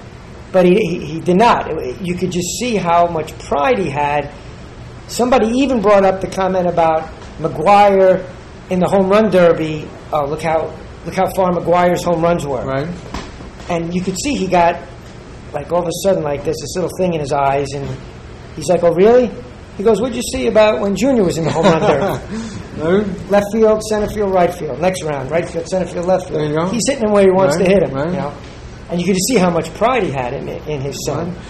But 0.57 0.65
he, 0.65 0.77
he, 0.77 1.05
he, 1.05 1.21
did 1.21 1.37
not. 1.37 1.69
You 2.01 2.15
could 2.15 2.33
just 2.33 2.49
see 2.59 2.77
how 2.77 3.09
much 3.09 3.39
pride 3.41 3.79
he 3.79 3.91
had. 3.91 4.33
Somebody 5.07 5.49
even 5.49 5.83
brought 5.83 6.03
up 6.03 6.23
the 6.23 6.29
comment 6.29 6.67
about 6.67 7.11
McGwire 7.37 8.27
in 8.71 8.81
the 8.81 8.89
home 8.89 9.11
run 9.11 9.31
derby. 9.31 9.87
Oh, 10.15 10.25
look 10.25 10.41
how 10.41 10.75
look 11.05 11.15
how 11.15 11.31
far 11.35 11.53
McGwire's 11.53 12.03
home 12.03 12.23
runs 12.23 12.47
were. 12.47 12.65
Right. 12.65 12.89
And 13.69 13.95
you 13.95 14.01
could 14.01 14.19
see 14.19 14.35
he 14.35 14.47
got 14.47 14.81
like 15.53 15.71
all 15.71 15.83
of 15.83 15.89
a 15.89 15.93
sudden 16.03 16.23
like 16.23 16.43
there's 16.43 16.57
this 16.59 16.75
little 16.75 16.97
thing 16.97 17.13
in 17.13 17.21
his 17.21 17.33
eyes, 17.33 17.75
and 17.75 17.87
he's 18.55 18.71
like, 18.71 18.83
"Oh, 18.83 18.95
really?" 18.95 19.31
He 19.77 19.83
goes, 19.83 20.01
"What'd 20.01 20.17
you 20.17 20.23
see 20.23 20.47
about 20.47 20.81
when 20.81 20.97
Junior 20.97 21.23
was 21.23 21.37
in 21.37 21.45
the 21.45 21.53
home 21.53 21.67
run 21.67 21.81
derby?" 21.91 22.57
No. 22.79 23.15
Left 23.29 23.53
field, 23.53 23.83
center 23.91 24.09
field, 24.09 24.33
right 24.33 24.55
field. 24.55 24.81
Next 24.81 25.03
round, 25.03 25.31
right 25.31 25.47
field, 25.47 25.69
center 25.69 25.87
field, 25.87 26.07
left 26.07 26.29
field. 26.29 26.41
There 26.41 26.49
you 26.49 26.57
go. 26.57 26.67
He's 26.71 26.89
hitting 26.89 27.05
him 27.05 27.13
where 27.13 27.25
he 27.25 27.31
wants 27.31 27.59
right. 27.59 27.67
to 27.67 27.71
hit 27.71 27.83
him. 27.83 27.95
Right. 27.95 28.09
You 28.09 28.17
know? 28.17 28.37
And 28.91 29.01
you 29.01 29.07
could 29.07 29.17
see 29.29 29.37
how 29.37 29.51
much 29.51 29.73
pride 29.75 30.05
he 30.05 30.11
had 30.11 30.33
in, 30.33 30.49
in 30.49 30.81
his 30.81 31.05
son. 31.05 31.35
Right. 31.35 31.45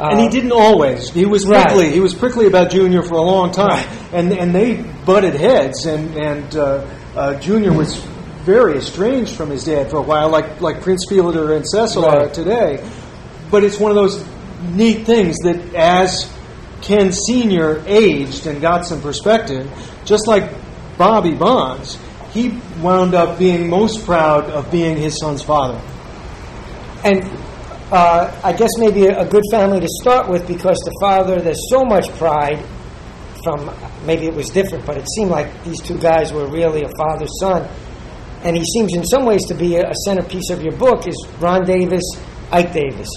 Uh, 0.00 0.08
and 0.12 0.20
he 0.20 0.28
didn't 0.28 0.52
always. 0.52 1.10
He 1.10 1.26
was 1.26 1.44
prickly. 1.44 1.84
Right. 1.84 1.92
He 1.92 2.00
was 2.00 2.14
prickly 2.14 2.46
about 2.46 2.70
Junior 2.70 3.02
for 3.02 3.14
a 3.14 3.22
long 3.22 3.52
time, 3.52 3.86
and 4.14 4.32
and 4.32 4.54
they 4.54 4.82
butted 5.04 5.34
heads. 5.34 5.84
And 5.84 6.16
and 6.16 6.56
uh, 6.56 6.86
uh, 7.14 7.34
Junior 7.38 7.72
was 7.72 7.96
very 8.44 8.78
estranged 8.78 9.36
from 9.36 9.50
his 9.50 9.64
dad 9.64 9.90
for 9.90 9.98
a 9.98 10.02
while, 10.02 10.30
like 10.30 10.62
like 10.62 10.80
Prince 10.80 11.04
Fielder 11.08 11.54
and 11.54 11.68
Cecil 11.68 12.02
right. 12.02 12.22
are 12.22 12.28
today. 12.30 12.82
But 13.50 13.62
it's 13.62 13.78
one 13.78 13.90
of 13.90 13.96
those 13.96 14.26
neat 14.70 15.04
things 15.04 15.36
that 15.38 15.74
as 15.74 16.32
Ken 16.80 17.12
Senior 17.12 17.82
aged 17.86 18.46
and 18.46 18.60
got 18.60 18.86
some 18.86 19.02
perspective, 19.02 19.70
just 20.06 20.26
like 20.26 20.50
Bobby 20.96 21.34
Bonds, 21.34 21.98
he 22.32 22.58
wound 22.80 23.14
up 23.14 23.38
being 23.38 23.68
most 23.68 24.06
proud 24.06 24.44
of 24.44 24.70
being 24.70 24.96
his 24.96 25.18
son's 25.20 25.42
father. 25.42 25.80
And 27.04 27.24
uh, 27.92 28.40
I 28.44 28.52
guess 28.52 28.70
maybe 28.78 29.06
a, 29.06 29.28
good 29.28 29.42
family 29.50 29.80
to 29.80 29.88
start 30.00 30.28
with 30.28 30.46
because 30.46 30.76
the 30.78 30.96
father, 31.00 31.40
there's 31.40 31.70
so 31.70 31.84
much 31.84 32.08
pride 32.18 32.64
from, 33.42 33.70
maybe 34.04 34.26
it 34.26 34.34
was 34.34 34.50
different, 34.50 34.86
but 34.86 34.96
it 34.96 35.06
seemed 35.16 35.30
like 35.30 35.64
these 35.64 35.80
two 35.80 35.98
guys 35.98 36.32
were 36.32 36.46
really 36.46 36.82
a 36.82 36.88
father 36.96 37.26
son. 37.40 37.68
And 38.44 38.56
he 38.56 38.64
seems 38.64 38.94
in 38.94 39.04
some 39.04 39.24
ways 39.24 39.44
to 39.46 39.54
be 39.54 39.76
a, 39.76 39.88
a 39.88 39.94
centerpiece 40.04 40.50
of 40.50 40.62
your 40.62 40.72
book 40.72 41.06
is 41.06 41.16
Ron 41.40 41.64
Davis, 41.64 42.04
Ike 42.52 42.72
Davis. 42.72 43.08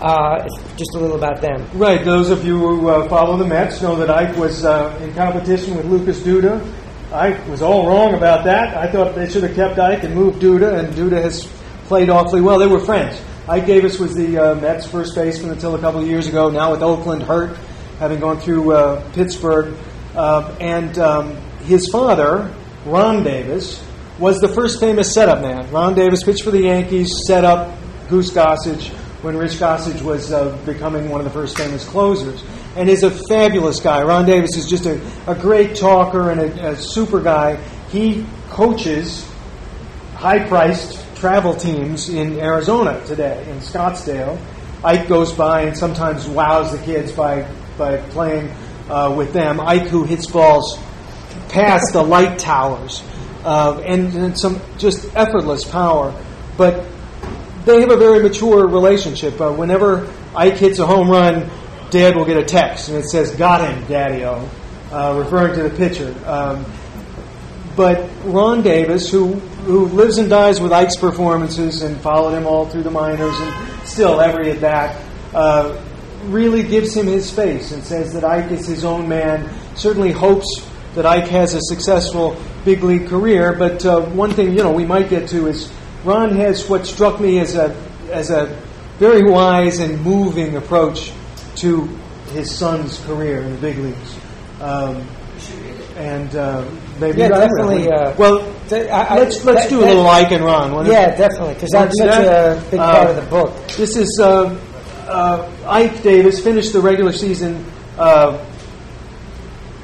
Uh, 0.00 0.46
just 0.76 0.94
a 0.94 0.98
little 0.98 1.16
about 1.16 1.40
them. 1.40 1.68
Right. 1.74 2.04
Those 2.04 2.30
of 2.30 2.44
you 2.44 2.58
who 2.58 2.88
uh, 2.88 3.08
follow 3.08 3.36
the 3.36 3.46
Mets 3.46 3.82
know 3.82 3.96
that 3.96 4.10
Ike 4.10 4.36
was 4.36 4.64
uh, 4.64 4.96
in 5.02 5.12
competition 5.14 5.76
with 5.76 5.86
Lucas 5.86 6.20
Duda. 6.20 6.64
Ike 7.12 7.48
was 7.48 7.62
all 7.62 7.88
wrong 7.88 8.14
about 8.14 8.44
that. 8.44 8.76
I 8.76 8.90
thought 8.92 9.14
they 9.14 9.28
should 9.28 9.42
have 9.42 9.56
kept 9.56 9.78
Ike 9.78 10.04
and 10.04 10.14
moved 10.14 10.40
Duda, 10.40 10.78
and 10.78 10.94
Duda 10.94 11.20
has 11.22 11.46
played 11.86 12.10
awfully 12.10 12.42
well. 12.42 12.58
They 12.58 12.66
were 12.66 12.78
friends. 12.78 13.20
Ike 13.48 13.64
Davis 13.64 13.98
was 13.98 14.14
the 14.14 14.36
uh, 14.36 14.54
Mets 14.56 14.84
first 14.84 15.14
baseman 15.14 15.52
until 15.52 15.74
a 15.74 15.78
couple 15.78 16.02
of 16.02 16.06
years 16.06 16.26
ago. 16.26 16.50
Now 16.50 16.70
with 16.70 16.82
Oakland 16.82 17.22
hurt, 17.22 17.56
having 17.98 18.20
gone 18.20 18.38
through 18.38 18.72
uh, 18.72 19.10
Pittsburgh, 19.12 19.74
uh, 20.14 20.54
and 20.60 20.98
um, 20.98 21.34
his 21.64 21.88
father, 21.88 22.54
Ron 22.84 23.24
Davis, 23.24 23.82
was 24.18 24.38
the 24.40 24.48
first 24.48 24.80
famous 24.80 25.14
setup 25.14 25.40
man. 25.40 25.70
Ron 25.70 25.94
Davis 25.94 26.22
pitched 26.24 26.44
for 26.44 26.50
the 26.50 26.60
Yankees, 26.60 27.10
set 27.26 27.46
up 27.46 27.74
Goose 28.10 28.30
Gossage 28.30 28.88
when 29.22 29.34
Rich 29.34 29.52
Gossage 29.52 30.02
was 30.02 30.30
uh, 30.30 30.54
becoming 30.66 31.08
one 31.08 31.22
of 31.22 31.24
the 31.24 31.32
first 31.32 31.56
famous 31.56 31.88
closers. 31.88 32.44
And 32.76 32.90
is 32.90 33.02
a 33.02 33.10
fabulous 33.30 33.80
guy. 33.80 34.02
Ron 34.02 34.26
Davis 34.26 34.58
is 34.58 34.68
just 34.68 34.84
a, 34.84 35.00
a 35.26 35.34
great 35.34 35.74
talker 35.74 36.32
and 36.32 36.40
a, 36.40 36.72
a 36.72 36.76
super 36.76 37.22
guy. 37.22 37.56
He 37.88 38.26
coaches 38.50 39.26
high 40.16 40.46
priced 40.46 41.07
travel 41.18 41.54
teams 41.54 42.08
in 42.08 42.38
Arizona 42.38 43.04
today, 43.06 43.44
in 43.50 43.58
Scottsdale. 43.58 44.40
Ike 44.84 45.08
goes 45.08 45.32
by 45.32 45.62
and 45.62 45.76
sometimes 45.76 46.28
wows 46.28 46.70
the 46.70 46.78
kids 46.78 47.10
by, 47.10 47.48
by 47.76 47.96
playing 47.96 48.50
uh, 48.88 49.12
with 49.16 49.32
them. 49.32 49.60
Ike, 49.60 49.88
who 49.88 50.04
hits 50.04 50.26
balls 50.26 50.78
past 51.48 51.92
the 51.92 52.02
light 52.02 52.38
towers 52.38 53.02
uh, 53.44 53.80
and, 53.84 54.14
and 54.14 54.38
some 54.38 54.60
just 54.78 55.04
effortless 55.16 55.64
power. 55.64 56.14
But 56.56 56.84
they 57.64 57.80
have 57.80 57.90
a 57.90 57.96
very 57.96 58.22
mature 58.22 58.68
relationship. 58.68 59.40
Uh, 59.40 59.52
whenever 59.52 60.12
Ike 60.36 60.56
hits 60.56 60.78
a 60.78 60.86
home 60.86 61.10
run, 61.10 61.50
Dad 61.90 62.16
will 62.16 62.24
get 62.24 62.36
a 62.36 62.44
text 62.44 62.88
and 62.88 62.98
it 62.98 63.08
says, 63.08 63.34
"Got 63.34 63.68
him, 63.68 63.84
Daddy-O," 63.88 64.48
uh, 64.92 65.14
referring 65.18 65.54
to 65.54 65.62
the 65.62 65.70
pitcher. 65.70 66.14
Um, 66.26 66.64
but 67.76 68.08
Ron 68.24 68.62
Davis, 68.62 69.10
who 69.10 69.40
who 69.68 69.84
lives 69.84 70.16
and 70.16 70.30
dies 70.30 70.62
with 70.62 70.72
Ike's 70.72 70.96
performances 70.96 71.82
and 71.82 72.00
followed 72.00 72.32
him 72.32 72.46
all 72.46 72.64
through 72.64 72.84
the 72.84 72.90
minors 72.90 73.38
and 73.38 73.86
still 73.86 74.18
every 74.18 74.50
at 74.50 74.62
bat, 74.62 74.98
uh, 75.34 75.78
really 76.24 76.62
gives 76.62 76.96
him 76.96 77.06
his 77.06 77.28
space 77.28 77.70
and 77.72 77.84
says 77.84 78.14
that 78.14 78.24
Ike 78.24 78.50
is 78.50 78.66
his 78.66 78.82
own 78.82 79.06
man. 79.06 79.46
Certainly 79.76 80.12
hopes 80.12 80.66
that 80.94 81.04
Ike 81.04 81.28
has 81.28 81.52
a 81.52 81.60
successful 81.60 82.40
big 82.64 82.82
league 82.82 83.08
career. 83.08 83.52
But 83.52 83.84
uh, 83.84 84.00
one 84.00 84.32
thing 84.32 84.52
you 84.56 84.62
know 84.62 84.72
we 84.72 84.86
might 84.86 85.10
get 85.10 85.28
to 85.28 85.48
is 85.48 85.70
Ron 86.02 86.34
has 86.36 86.66
what 86.66 86.86
struck 86.86 87.20
me 87.20 87.38
as 87.38 87.54
a 87.54 87.76
as 88.10 88.30
a 88.30 88.46
very 88.98 89.30
wise 89.30 89.80
and 89.80 90.00
moving 90.02 90.56
approach 90.56 91.12
to 91.56 91.84
his 92.32 92.56
son's 92.56 92.98
career 93.04 93.42
in 93.42 93.52
the 93.52 93.58
big 93.58 93.76
leagues. 93.76 94.18
Um, 94.62 95.06
and 95.96 96.34
uh, 96.34 96.64
maybe 96.98 97.18
Yeah, 97.18 97.28
definitely, 97.28 97.90
uh, 97.90 98.14
well, 98.16 98.54
th- 98.68 98.90
I- 98.90 99.16
let's 99.18 99.44
let's 99.44 99.62
that- 99.62 99.70
do 99.70 99.80
a 99.80 99.86
little 99.86 100.06
Ike 100.08 100.32
and 100.32 100.44
Ron. 100.44 100.86
Yeah, 100.86 101.14
definitely, 101.16 101.54
because 101.54 101.70
that's 101.70 101.98
such 101.98 102.10
do 102.22 102.28
a 102.28 102.62
big 102.70 102.80
Uh, 102.80 102.92
part 102.92 103.10
of 103.10 103.16
the 103.16 103.22
book. 103.22 103.52
This 103.76 103.96
is 103.96 104.20
uh, 104.22 104.54
uh, 105.08 105.48
Ike 105.66 106.02
Davis 106.02 106.40
finished 106.42 106.72
the 106.72 106.80
regular 106.80 107.12
season 107.12 107.64
uh, 107.98 108.38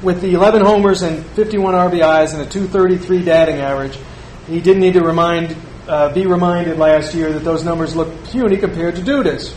with 0.01 0.21
the 0.21 0.33
11 0.33 0.63
homers 0.63 1.01
and 1.01 1.25
51 1.27 1.73
RBIs 1.73 2.33
and 2.33 2.41
a 2.41 2.45
233 2.45 3.23
batting 3.23 3.57
average. 3.57 3.97
He 4.47 4.61
didn't 4.61 4.81
need 4.81 4.93
to 4.93 5.01
remind, 5.03 5.55
uh, 5.87 6.13
be 6.13 6.27
reminded 6.27 6.77
last 6.77 7.15
year 7.15 7.31
that 7.33 7.43
those 7.43 7.63
numbers 7.63 7.95
look 7.95 8.09
puny 8.25 8.57
compared 8.57 8.95
to 8.97 9.01
Duda's. 9.01 9.53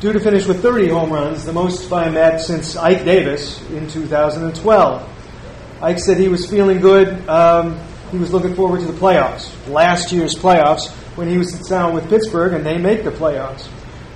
Duda 0.00 0.20
finished 0.22 0.48
with 0.48 0.62
30 0.62 0.88
home 0.88 1.12
runs, 1.12 1.44
the 1.44 1.52
most 1.52 1.88
by 1.88 2.06
a 2.06 2.10
Met 2.10 2.40
since 2.40 2.74
Ike 2.76 3.04
Davis 3.04 3.60
in 3.70 3.88
2012. 3.88 5.08
Ike 5.80 5.98
said 6.00 6.16
he 6.16 6.28
was 6.28 6.46
feeling 6.50 6.80
good. 6.80 7.28
Um, 7.28 7.78
he 8.12 8.18
was 8.18 8.32
looking 8.32 8.54
forward 8.54 8.80
to 8.80 8.86
the 8.86 8.92
playoffs. 8.92 9.50
Last 9.68 10.12
year's 10.12 10.36
playoffs 10.36 10.90
when 11.16 11.28
he 11.28 11.38
was 11.38 11.58
down 11.68 11.94
with 11.94 12.08
Pittsburgh 12.08 12.52
and 12.52 12.64
they 12.64 12.78
make 12.78 13.02
the 13.02 13.10
playoffs. 13.10 13.68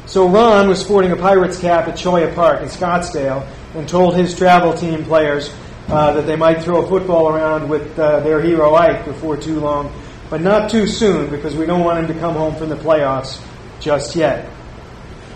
So 0.05 0.29
Ron 0.29 0.69
was 0.69 0.79
sporting 0.79 1.11
a 1.11 1.17
Pirates 1.17 1.59
cap 1.59 1.89
at 1.89 1.95
Choya 1.95 2.33
Park 2.35 2.63
in 2.63 2.69
Scottsdale 2.69 3.49
and 3.75 3.89
told 3.89 4.15
his 4.15 4.37
travel 4.37 4.73
team 4.75 5.03
players 5.05 5.53
uh, 5.89 6.13
that 6.13 6.27
they 6.27 6.37
might 6.37 6.63
throw 6.63 6.85
a 6.85 6.89
football 6.89 7.29
around 7.29 7.69
with 7.69 7.99
uh, 7.99 8.21
their 8.21 8.41
hero 8.41 8.75
Ike 8.75 9.05
before 9.05 9.37
too 9.37 9.61
long, 9.61 9.93
but 10.31 10.41
not 10.41 10.71
too 10.71 10.87
soon 10.87 11.31
because 11.31 11.57
we 11.57 11.67
don't 11.67 11.83
want 11.83 11.99
him 11.99 12.15
to 12.15 12.21
come 12.21 12.35
home 12.35 12.55
from 12.55 12.69
the 12.69 12.77
playoffs 12.77 13.43
just 13.81 14.15
yet. 14.15 14.49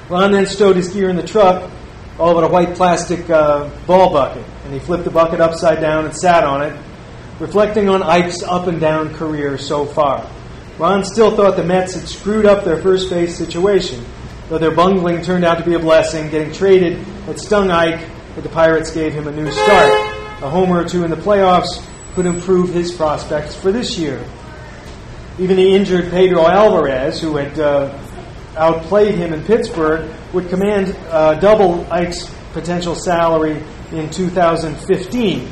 Ron 0.08 0.32
then 0.32 0.46
stowed 0.46 0.76
his 0.76 0.88
gear 0.88 1.08
in 1.08 1.16
the 1.16 1.26
truck, 1.26 1.70
all 2.18 2.34
but 2.34 2.44
a 2.44 2.48
white 2.48 2.74
plastic 2.74 3.30
uh, 3.30 3.70
ball 3.86 4.12
bucket, 4.12 4.44
and 4.64 4.74
he 4.74 4.80
flipped 4.80 5.04
the 5.04 5.10
bucket 5.10 5.40
upside 5.40 5.80
down 5.80 6.04
and 6.04 6.16
sat 6.16 6.44
on 6.44 6.62
it, 6.62 6.78
reflecting 7.40 7.88
on 7.88 8.02
Ike's 8.02 8.42
up 8.42 8.68
and 8.68 8.78
down 8.78 9.14
career 9.14 9.58
so 9.58 9.86
far. 9.86 10.30
Ron 10.78 11.04
still 11.04 11.34
thought 11.34 11.56
the 11.56 11.64
Mets 11.64 11.94
had 11.94 12.06
screwed 12.06 12.46
up 12.46 12.64
their 12.64 12.80
first 12.80 13.10
base 13.10 13.36
situation, 13.36 14.04
though 14.48 14.58
their 14.58 14.74
bungling 14.74 15.22
turned 15.22 15.44
out 15.44 15.58
to 15.58 15.64
be 15.64 15.74
a 15.74 15.78
blessing. 15.78 16.30
Getting 16.30 16.52
traded 16.52 16.98
had 17.26 17.40
stung 17.40 17.70
Ike, 17.70 18.06
but 18.34 18.44
the 18.44 18.50
Pirates 18.50 18.90
gave 18.90 19.12
him 19.12 19.26
a 19.26 19.32
new 19.32 19.50
start. 19.50 19.90
A 20.42 20.48
homer 20.48 20.80
or 20.80 20.88
two 20.88 21.02
in 21.02 21.10
the 21.10 21.16
playoffs 21.16 21.82
could 22.14 22.26
improve 22.26 22.72
his 22.72 22.92
prospects 22.92 23.54
for 23.54 23.72
this 23.72 23.98
year. 23.98 24.24
Even 25.38 25.56
the 25.56 25.74
injured 25.74 26.10
Pedro 26.10 26.46
Alvarez, 26.46 27.20
who 27.20 27.36
had 27.36 27.58
uh, 27.58 27.98
outplayed 28.56 29.14
him 29.14 29.32
in 29.32 29.42
Pittsburgh, 29.44 30.10
would 30.34 30.48
command 30.50 30.94
uh, 31.08 31.34
double 31.34 31.90
Ike's 31.90 32.30
potential 32.52 32.94
salary 32.94 33.62
in 33.92 34.10
2015. 34.10 35.50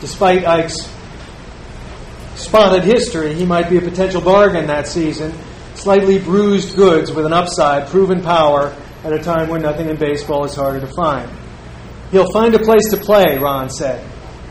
Despite 0.00 0.46
Ike's 0.46 0.90
spotted 2.42 2.84
history, 2.84 3.34
he 3.34 3.46
might 3.46 3.70
be 3.70 3.78
a 3.78 3.80
potential 3.80 4.20
bargain 4.20 4.66
that 4.66 4.88
season. 4.88 5.32
Slightly 5.74 6.18
bruised 6.18 6.76
goods 6.76 7.10
with 7.10 7.24
an 7.24 7.32
upside, 7.32 7.88
proven 7.88 8.20
power 8.20 8.76
at 9.04 9.12
a 9.12 9.22
time 9.22 9.48
when 9.48 9.62
nothing 9.62 9.88
in 9.88 9.96
baseball 9.96 10.44
is 10.44 10.54
harder 10.54 10.80
to 10.80 10.86
find. 10.86 11.30
He'll 12.10 12.30
find 12.32 12.54
a 12.54 12.58
place 12.58 12.90
to 12.90 12.98
play, 12.98 13.38
Ron 13.38 13.70
said. 13.70 14.06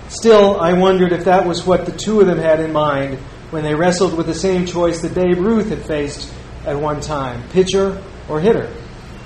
Still, 0.09 0.59
I 0.59 0.73
wondered 0.73 1.13
if 1.13 1.25
that 1.25 1.45
was 1.45 1.65
what 1.65 1.85
the 1.85 1.91
two 1.91 2.19
of 2.19 2.27
them 2.27 2.39
had 2.39 2.59
in 2.59 2.73
mind 2.73 3.19
when 3.51 3.63
they 3.63 3.75
wrestled 3.75 4.17
with 4.17 4.25
the 4.25 4.33
same 4.33 4.65
choice 4.65 5.01
that 5.01 5.13
Babe 5.13 5.37
Ruth 5.37 5.69
had 5.69 5.85
faced 5.85 6.33
at 6.65 6.75
one 6.75 7.01
time 7.01 7.47
pitcher 7.49 8.01
or 8.27 8.39
hitter. 8.39 8.73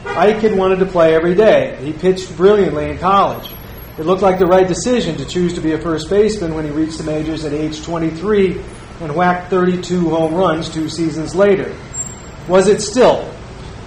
Ike 0.05 0.37
had 0.37 0.55
wanted 0.55 0.79
to 0.79 0.85
play 0.85 1.15
every 1.15 1.33
day. 1.33 1.77
He 1.81 1.93
pitched 1.93 2.35
brilliantly 2.37 2.89
in 2.89 2.97
college. 2.97 3.51
It 3.97 4.05
looked 4.05 4.21
like 4.21 4.39
the 4.39 4.45
right 4.45 4.67
decision 4.67 5.15
to 5.17 5.25
choose 5.25 5.53
to 5.53 5.61
be 5.61 5.71
a 5.71 5.79
first 5.79 6.09
baseman 6.09 6.53
when 6.53 6.65
he 6.65 6.71
reached 6.71 6.97
the 6.97 7.05
majors 7.05 7.45
at 7.45 7.53
age 7.53 7.81
23 7.81 8.61
and 8.99 9.15
whacked 9.15 9.49
32 9.49 10.09
home 10.09 10.33
runs 10.33 10.69
two 10.69 10.89
seasons 10.89 11.33
later. 11.33 11.73
Was 12.49 12.67
it 12.67 12.81
still? 12.81 13.33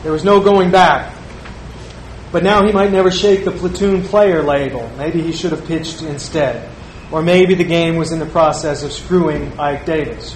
There 0.02 0.12
was 0.12 0.24
no 0.24 0.40
going 0.40 0.70
back. 0.70 1.14
But 2.32 2.42
now 2.42 2.64
he 2.66 2.72
might 2.72 2.90
never 2.90 3.10
shake 3.10 3.44
the 3.44 3.50
platoon 3.50 4.02
player 4.02 4.42
label. 4.42 4.90
Maybe 4.96 5.20
he 5.20 5.32
should 5.32 5.52
have 5.52 5.66
pitched 5.66 6.02
instead. 6.02 6.70
Or 7.10 7.22
maybe 7.22 7.54
the 7.54 7.64
game 7.64 7.96
was 7.96 8.10
in 8.10 8.18
the 8.18 8.26
process 8.26 8.82
of 8.82 8.92
screwing 8.92 9.58
Ike 9.58 9.84
Davis. 9.84 10.34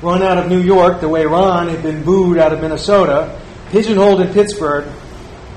Run 0.00 0.22
out 0.22 0.38
of 0.38 0.48
New 0.48 0.60
York 0.60 1.00
the 1.00 1.08
way 1.08 1.26
Ron 1.26 1.68
had 1.68 1.82
been 1.82 2.02
booed 2.02 2.38
out 2.38 2.52
of 2.52 2.60
Minnesota, 2.60 3.38
pigeonholed 3.70 4.22
in 4.22 4.32
Pittsburgh, 4.32 4.86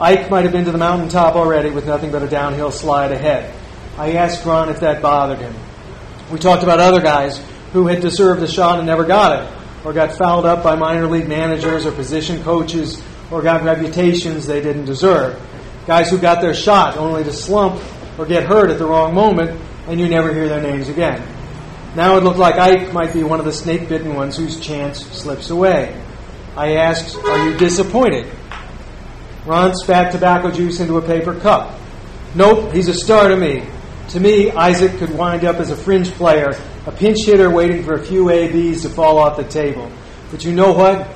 Ike 0.02 0.30
might 0.30 0.44
have 0.44 0.52
been 0.52 0.66
to 0.66 0.72
the 0.72 0.78
mountaintop 0.78 1.36
already 1.36 1.70
with 1.70 1.86
nothing 1.86 2.12
but 2.12 2.24
a 2.24 2.28
downhill 2.28 2.72
slide 2.72 3.12
ahead. 3.12 3.54
I 3.98 4.14
asked 4.14 4.46
Ron 4.46 4.70
if 4.70 4.80
that 4.80 5.02
bothered 5.02 5.40
him. 5.40 5.54
We 6.32 6.40
talked 6.40 6.64
about 6.64 6.80
other 6.80 7.00
guys 7.00 7.40
who 7.74 7.88
had 7.88 8.02
deserved 8.02 8.42
a 8.42 8.48
shot 8.48 8.80
and 8.80 8.88
never 8.88 9.04
got 9.04 9.44
it, 9.44 9.86
or 9.86 9.94
got 9.94 10.14
fouled 10.14 10.46
up 10.46 10.64
by 10.64 10.76
minor 10.76 11.08
league 11.08 11.28
managers 11.28 11.86
or 11.86 11.92
position 11.92 12.44
coaches, 12.44 13.04
or 13.30 13.42
got 13.42 13.64
reputations 13.64 14.48
they 14.48 14.62
didn't 14.62 14.86
deserve. 14.86 15.40
Guys 15.86 16.10
who 16.10 16.18
got 16.18 16.42
their 16.42 16.54
shot 16.54 16.98
only 16.98 17.24
to 17.24 17.32
slump 17.32 17.82
or 18.18 18.26
get 18.26 18.44
hurt 18.44 18.70
at 18.70 18.80
the 18.80 18.86
wrong 18.86 19.14
moment, 19.14 19.60
and 19.88 20.00
you 20.00 20.08
never 20.08 20.34
hear 20.34 20.48
their 20.48 20.62
names 20.62 20.90
again. 20.90 21.22
Now 21.96 22.18
it 22.18 22.24
looked 22.24 22.40
like 22.40 22.56
Ike 22.56 22.94
might 22.94 23.14
be 23.14 23.24
one 23.24 23.40
of 23.40 23.46
the 23.46 23.54
snake 23.54 23.90
bitten 23.90 24.16
ones 24.16 24.38
whose 24.38 24.60
chance 24.60 25.06
slips 25.06 25.52
away. 25.52 26.00
I 26.56 26.76
asked, 26.78 27.16
Are 27.16 27.50
you 27.50 27.58
disappointed? 27.58 28.28
Ron 29.46 29.74
spat 29.76 30.12
tobacco 30.12 30.52
juice 30.52 30.80
into 30.80 30.98
a 30.98 31.02
paper 31.02 31.38
cup. 31.40 31.78
Nope, 32.36 32.72
he's 32.74 32.88
a 32.88 32.94
star 32.94 33.28
to 33.28 33.36
me. 33.36 33.68
To 34.10 34.20
me, 34.20 34.52
Isaac 34.52 34.98
could 34.98 35.12
wind 35.12 35.46
up 35.46 35.58
as 35.58 35.70
a 35.70 35.76
fringe 35.76 36.12
player 36.12 36.54
a 36.86 36.92
pinch 36.92 37.26
hitter 37.26 37.50
waiting 37.50 37.84
for 37.84 37.94
a 37.94 38.04
few 38.04 38.30
ABs 38.30 38.82
to 38.82 38.90
fall 38.90 39.18
off 39.18 39.38
the 39.38 39.44
table. 39.44 39.90
But 40.32 40.44
you 40.44 40.52
know 40.52 40.74
what? 40.74 41.08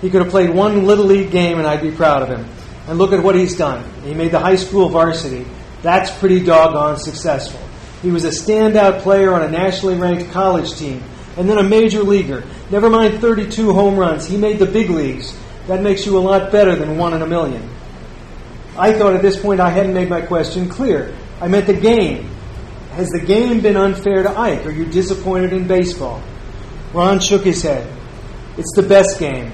He 0.00 0.10
could 0.10 0.22
have 0.22 0.30
played 0.30 0.50
one 0.50 0.86
Little 0.86 1.06
League 1.06 1.30
game 1.30 1.58
and 1.58 1.66
I'd 1.66 1.82
be 1.82 1.90
proud 1.90 2.22
of 2.22 2.28
him. 2.28 2.46
And 2.86 2.98
look 2.98 3.12
at 3.12 3.22
what 3.22 3.34
he's 3.34 3.56
done. 3.56 3.84
He 4.02 4.14
made 4.14 4.30
the 4.30 4.38
high 4.38 4.54
school 4.56 4.88
varsity. 4.88 5.46
That's 5.82 6.16
pretty 6.18 6.44
doggone 6.44 6.98
successful. 6.98 7.60
He 8.02 8.10
was 8.10 8.24
a 8.24 8.28
standout 8.28 9.00
player 9.00 9.34
on 9.34 9.42
a 9.42 9.50
nationally 9.50 9.96
ranked 9.96 10.30
college 10.30 10.74
team 10.74 11.02
and 11.36 11.48
then 11.48 11.58
a 11.58 11.62
major 11.62 12.02
leaguer. 12.02 12.44
Never 12.70 12.88
mind 12.88 13.20
32 13.20 13.72
home 13.72 13.96
runs. 13.96 14.26
He 14.26 14.36
made 14.36 14.58
the 14.58 14.66
big 14.66 14.90
leagues. 14.90 15.36
That 15.66 15.82
makes 15.82 16.06
you 16.06 16.16
a 16.16 16.20
lot 16.20 16.52
better 16.52 16.76
than 16.76 16.96
one 16.96 17.14
in 17.14 17.22
a 17.22 17.26
million. 17.26 17.68
I 18.78 18.92
thought 18.92 19.14
at 19.14 19.22
this 19.22 19.40
point 19.40 19.60
I 19.60 19.70
hadn't 19.70 19.94
made 19.94 20.08
my 20.08 20.20
question 20.20 20.68
clear. 20.68 21.14
I 21.40 21.48
meant 21.48 21.66
the 21.66 21.74
game. 21.74 22.30
Has 22.92 23.08
the 23.10 23.20
game 23.20 23.60
been 23.60 23.76
unfair 23.76 24.22
to 24.22 24.38
Ike? 24.38 24.64
Are 24.66 24.70
you 24.70 24.86
disappointed 24.86 25.52
in 25.52 25.66
baseball? 25.66 26.22
Ron 26.92 27.20
shook 27.20 27.44
his 27.44 27.62
head. 27.62 27.86
It's 28.56 28.74
the 28.74 28.82
best 28.82 29.18
game. 29.18 29.52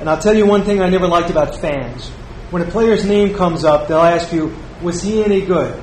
And 0.00 0.08
I'll 0.08 0.18
tell 0.18 0.34
you 0.34 0.46
one 0.46 0.64
thing 0.64 0.80
I 0.80 0.88
never 0.88 1.06
liked 1.06 1.30
about 1.30 1.60
fans. 1.60 2.08
When 2.50 2.62
a 2.62 2.70
player's 2.70 3.04
name 3.04 3.34
comes 3.34 3.64
up, 3.64 3.88
they'll 3.88 3.98
ask 3.98 4.32
you, 4.32 4.56
was 4.82 5.02
he 5.02 5.22
any 5.22 5.42
good? 5.42 5.82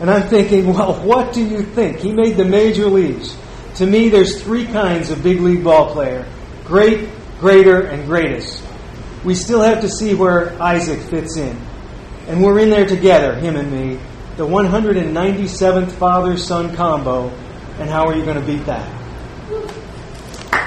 And 0.00 0.10
I'm 0.10 0.28
thinking, 0.28 0.66
well, 0.72 0.94
what 1.04 1.34
do 1.34 1.44
you 1.44 1.62
think? 1.62 1.98
He 1.98 2.12
made 2.12 2.36
the 2.36 2.44
major 2.44 2.86
leagues. 2.86 3.36
To 3.76 3.86
me, 3.86 4.08
there's 4.08 4.42
three 4.42 4.66
kinds 4.66 5.10
of 5.10 5.22
big 5.22 5.40
league 5.40 5.62
ball 5.64 5.92
player 5.92 6.26
great, 6.64 7.08
greater, 7.40 7.82
and 7.82 8.06
greatest. 8.06 8.62
We 9.24 9.34
still 9.34 9.60
have 9.60 9.80
to 9.80 9.88
see 9.88 10.14
where 10.14 10.60
Isaac 10.62 11.00
fits 11.00 11.36
in. 11.36 11.60
And 12.30 12.42
we're 12.42 12.60
in 12.60 12.70
there 12.70 12.86
together, 12.86 13.34
him 13.34 13.56
and 13.56 13.70
me, 13.72 13.98
the 14.36 14.46
197th 14.46 15.90
father 15.92 16.36
son 16.36 16.74
combo. 16.76 17.28
And 17.78 17.88
how 17.90 18.06
are 18.06 18.14
you 18.16 18.24
going 18.24 18.38
to 18.40 18.46
beat 18.46 18.64
that? 18.66 18.86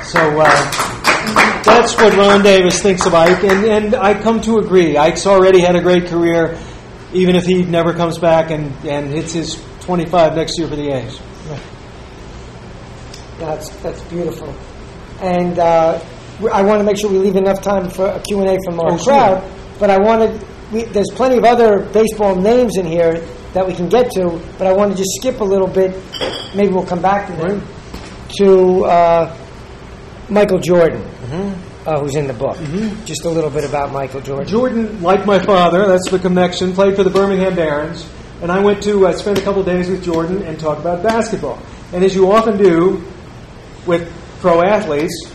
So 0.05 0.19
uh, 0.41 1.61
that's 1.63 1.95
what 1.95 2.13
Ron 2.17 2.43
Davis 2.43 2.81
thinks 2.81 3.05
of 3.05 3.13
Ike. 3.13 3.43
And, 3.45 3.65
and 3.65 3.95
I 3.95 4.19
come 4.21 4.41
to 4.41 4.57
agree. 4.57 4.97
Ike's 4.97 5.25
already 5.25 5.61
had 5.61 5.75
a 5.77 5.81
great 5.81 6.07
career, 6.07 6.59
even 7.13 7.35
if 7.37 7.45
he 7.45 7.63
never 7.63 7.93
comes 7.93 8.17
back 8.17 8.51
and, 8.51 8.73
and 8.85 9.07
hits 9.07 9.31
his 9.33 9.63
25 9.81 10.35
next 10.35 10.57
year 10.59 10.67
for 10.67 10.75
the 10.75 10.89
A's. 10.89 11.19
That's 13.39 13.69
that's 13.81 14.01
beautiful, 14.03 14.53
and 15.19 15.57
uh, 15.57 15.99
I 16.53 16.61
want 16.61 16.79
to 16.79 16.83
make 16.85 16.97
sure 16.97 17.09
we 17.11 17.17
leave 17.17 17.35
enough 17.35 17.61
time 17.61 17.89
for 17.89 18.05
a 18.05 18.19
Q 18.21 18.39
and 18.41 18.49
A 18.49 18.57
from 18.63 18.79
our 18.79 18.93
Oh, 18.93 18.97
sure. 18.97 19.05
crowd. 19.05 19.51
But 19.79 19.89
I 19.89 19.97
wanted 19.97 20.39
we, 20.73 20.83
there's 20.83 21.09
plenty 21.13 21.37
of 21.37 21.43
other 21.45 21.79
baseball 21.93 22.35
names 22.35 22.77
in 22.77 22.85
here 22.85 23.19
that 23.53 23.65
we 23.67 23.73
can 23.73 23.87
get 23.89 24.11
to, 24.11 24.41
but 24.57 24.65
I 24.67 24.73
want 24.73 24.91
to 24.91 24.97
just 24.97 25.11
skip 25.19 25.39
a 25.39 25.43
little 25.43 25.67
bit. 25.67 25.95
Maybe 26.55 26.73
we'll 26.73 26.85
come 26.85 27.01
back 27.01 27.27
to 27.27 27.33
them 27.35 27.61
to 28.39 28.85
uh, 28.85 29.37
Michael 30.29 30.59
Jordan, 30.59 31.01
Mm-hmm. 31.23 31.87
uh, 31.89 31.99
who's 31.99 32.15
in 32.15 32.27
the 32.27 32.33
book. 32.33 32.57
Just 33.05 33.25
a 33.25 33.29
little 33.29 33.49
bit 33.49 33.63
about 33.63 33.91
Michael 33.91 34.21
Jordan. 34.21 34.45
Jordan, 34.47 35.01
like 35.01 35.25
my 35.25 35.39
father, 35.39 35.87
that's 35.87 36.09
the 36.09 36.19
connection, 36.19 36.73
played 36.73 36.95
for 36.95 37.03
the 37.03 37.09
Birmingham 37.09 37.55
Barons. 37.55 38.07
And 38.41 38.51
I 38.51 38.59
went 38.59 38.83
to 38.83 39.07
uh, 39.07 39.13
spend 39.13 39.37
a 39.37 39.41
couple 39.41 39.63
days 39.63 39.89
with 39.89 40.03
Jordan 40.03 40.43
and 40.43 40.59
talk 40.59 40.77
about 40.79 41.01
basketball. 41.01 41.59
And 41.93 42.03
as 42.03 42.13
you 42.13 42.31
often 42.31 42.57
do 42.57 43.03
with 43.87 44.11
pro 44.41 44.61
athletes, 44.61 45.31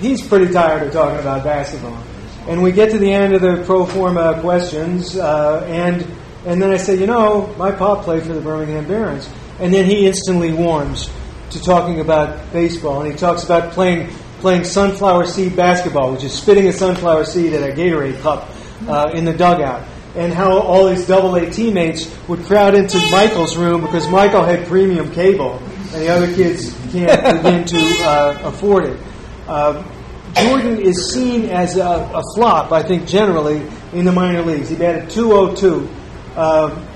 he's 0.00 0.26
pretty 0.26 0.52
tired 0.52 0.82
of 0.86 0.92
talking 0.92 1.20
about 1.20 1.44
basketball. 1.44 2.02
And 2.48 2.62
we 2.62 2.72
get 2.72 2.90
to 2.90 2.98
the 2.98 3.12
end 3.12 3.34
of 3.34 3.42
the 3.42 3.62
pro 3.64 3.86
forma 3.86 4.40
questions, 4.40 5.16
uh, 5.16 5.64
and 5.68 6.06
and 6.46 6.60
then 6.60 6.70
I 6.70 6.78
say, 6.78 6.98
you 6.98 7.06
know, 7.06 7.54
my 7.58 7.70
pop 7.70 8.04
played 8.04 8.22
for 8.22 8.32
the 8.32 8.40
Birmingham 8.40 8.86
Barons, 8.86 9.28
and 9.58 9.72
then 9.72 9.84
he 9.84 10.06
instantly 10.06 10.52
warms 10.52 11.10
to 11.50 11.62
talking 11.62 12.00
about 12.00 12.52
baseball, 12.52 13.02
and 13.02 13.12
he 13.12 13.16
talks 13.16 13.44
about 13.44 13.72
playing 13.72 14.08
playing 14.40 14.64
sunflower 14.64 15.26
seed 15.26 15.54
basketball, 15.54 16.12
which 16.12 16.24
is 16.24 16.32
spitting 16.32 16.66
a 16.68 16.72
sunflower 16.72 17.24
seed 17.24 17.52
at 17.52 17.68
a 17.68 17.72
Gatorade 17.74 18.20
cup 18.22 18.48
uh, 18.88 19.10
in 19.12 19.24
the 19.24 19.34
dugout. 19.34 19.86
And 20.16 20.32
how 20.32 20.58
all 20.58 20.88
his 20.88 21.06
double 21.06 21.36
A 21.36 21.48
teammates 21.50 22.10
would 22.26 22.40
crowd 22.46 22.74
into 22.74 22.98
Michael's 23.12 23.56
room 23.56 23.82
because 23.82 24.08
Michael 24.08 24.42
had 24.42 24.66
premium 24.66 25.12
cable 25.12 25.62
and 25.92 26.02
the 26.02 26.08
other 26.08 26.34
kids 26.34 26.74
can't 26.90 27.42
begin 27.42 27.64
to 27.64 28.04
uh, 28.04 28.40
afford 28.44 28.86
it. 28.86 29.00
Uh, 29.46 29.84
Jordan 30.34 30.80
is 30.80 31.12
seen 31.12 31.46
as 31.46 31.76
a, 31.76 32.10
a 32.14 32.22
flop, 32.34 32.72
I 32.72 32.82
think, 32.82 33.06
generally 33.06 33.66
in 33.92 34.04
the 34.04 34.12
minor 34.12 34.42
leagues. 34.42 34.68
He 34.68 34.76
batted 34.76 35.10
202. 35.10 35.88
Um, 36.36 36.86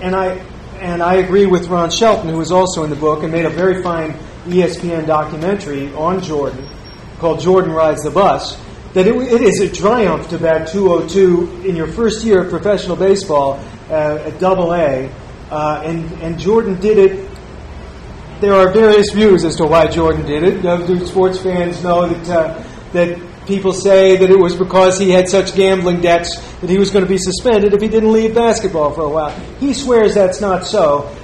and 0.00 0.14
I 0.14 0.44
and 0.80 1.02
I 1.02 1.16
agree 1.16 1.44
with 1.44 1.68
Ron 1.68 1.90
Shelton, 1.90 2.30
who 2.30 2.38
was 2.38 2.50
also 2.50 2.84
in 2.84 2.90
the 2.90 2.96
book 2.96 3.22
and 3.22 3.30
made 3.30 3.44
a 3.44 3.50
very 3.50 3.82
fine 3.82 4.12
ESPN 4.46 5.06
documentary 5.06 5.92
on 5.92 6.22
Jordan 6.22 6.66
called 7.18 7.40
Jordan 7.40 7.72
Rides 7.72 8.02
the 8.02 8.10
Bus. 8.10 8.58
That 8.94 9.06
it, 9.06 9.14
it 9.14 9.42
is 9.42 9.60
a 9.60 9.70
triumph 9.70 10.30
to 10.30 10.38
bat 10.38 10.68
202 10.68 11.68
in 11.68 11.76
your 11.76 11.86
first 11.86 12.24
year 12.24 12.42
of 12.42 12.50
professional 12.50 12.96
baseball 12.96 13.62
uh, 13.90 14.24
at 14.24 14.40
Double 14.40 14.72
A, 14.72 15.12
uh, 15.50 15.82
and 15.84 16.10
and 16.22 16.38
Jordan 16.38 16.80
did 16.80 16.98
it 16.98 17.30
there 18.40 18.54
are 18.54 18.72
various 18.72 19.10
views 19.12 19.44
as 19.44 19.56
to 19.56 19.66
why 19.66 19.86
Jordan 19.86 20.24
did 20.24 20.42
it. 20.42 20.64
Uh, 20.64 21.06
sports 21.06 21.38
fans 21.42 21.82
know 21.82 22.06
that 22.06 22.30
uh, 22.30 22.64
that 22.92 23.18
people 23.46 23.72
say 23.72 24.16
that 24.16 24.30
it 24.30 24.38
was 24.38 24.56
because 24.56 24.98
he 24.98 25.10
had 25.10 25.28
such 25.28 25.54
gambling 25.54 26.00
debts 26.00 26.38
that 26.60 26.70
he 26.70 26.78
was 26.78 26.90
going 26.90 27.04
to 27.04 27.08
be 27.08 27.18
suspended 27.18 27.72
if 27.72 27.80
he 27.80 27.88
didn't 27.88 28.12
leave 28.12 28.34
basketball 28.34 28.92
for 28.92 29.02
a 29.02 29.08
while. 29.08 29.30
He 29.58 29.72
swears 29.74 30.14
that's 30.14 30.40
not 30.40 30.66
so, 30.66 31.14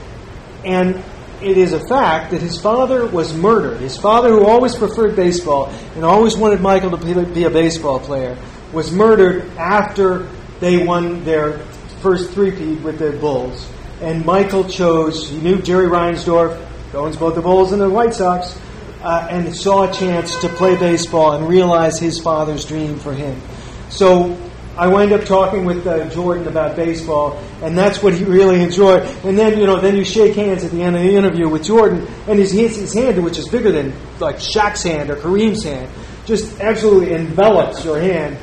and 0.65 1.03
it 1.43 1.59
is 1.59 1.73
a 1.73 1.87
fact 1.87 2.31
that 2.31 2.41
his 2.41 2.61
father 2.61 3.07
was 3.07 3.35
murdered. 3.35 3.81
His 3.81 3.97
father, 3.97 4.31
who 4.31 4.47
always 4.47 4.75
preferred 4.75 5.15
baseball 5.17 5.73
and 5.95 6.05
always 6.05 6.37
wanted 6.37 6.61
Michael 6.61 6.97
to 6.97 7.27
be- 7.27 7.45
a 7.45 7.51
baseball 7.51 8.01
player, 8.01 8.37
was 8.73 8.91
murdered 8.91 9.51
after 9.59 10.27
they 10.61 10.85
won 10.85 11.25
their 11.25 11.59
first 12.01 12.31
three-peat 12.31 12.81
with 12.81 12.99
the 12.99 13.13
Bulls. 13.13 13.69
And 14.01 14.25
Michael 14.25 14.65
chose, 14.65 15.29
he 15.29 15.39
knew 15.39 15.61
Jerry 15.61 15.87
Reinsdorf, 15.87 16.59
owns 16.95 17.17
both 17.17 17.35
the 17.35 17.43
Bulls 17.43 17.73
and 17.73 17.81
the 17.81 17.91
White 17.91 18.15
Sox, 18.15 18.59
uh, 19.03 19.29
and 19.31 19.55
saw 19.55 19.89
a 19.89 19.93
chance 19.93 20.37
to 20.41 20.49
play 20.49 20.77
baseball 20.77 21.33
and 21.33 21.49
realize 21.49 21.99
his 21.99 22.19
father's 22.19 22.65
dream 22.65 22.99
for 22.99 23.13
him. 23.13 23.41
So 23.89 24.37
I 24.77 24.89
wind 24.89 25.13
up 25.13 25.25
talking 25.25 25.65
with 25.65 25.87
uh, 25.87 26.09
Jordan 26.11 26.47
about 26.49 26.77
baseball, 26.77 27.43
and 27.63 27.77
that's 27.79 28.03
what 28.03 28.13
he 28.13 28.25
really 28.25 28.63
enjoyed. 28.63 29.03
And 29.25 29.39
then, 29.39 29.59
you 29.59 29.67
know, 29.67 29.81
then 29.81 29.97
you 29.97 30.05
shake 30.05 30.35
hands 30.35 30.65
at 30.65 30.71
the 30.71 30.83
end 30.83 30.97
of 30.97 31.03
the 31.03 31.15
interview 31.15 31.49
with 31.49 31.65
Jordan, 31.65 32.07
and 32.29 32.39
his, 32.39 32.53
his, 32.53 32.93
hand, 32.93 33.25
which 33.25 33.39
is 33.39 33.49
bigger 33.49 33.73
than 33.73 33.95
like 34.21 34.37
Shaq's 34.37 34.83
hand 34.83 35.09
or 35.09 35.17
Kareem's 35.17 35.65
hand, 35.65 35.91
just 36.27 36.61
absolutely 36.61 37.15
envelops 37.15 37.85
your 37.87 37.99
hand. 37.99 38.37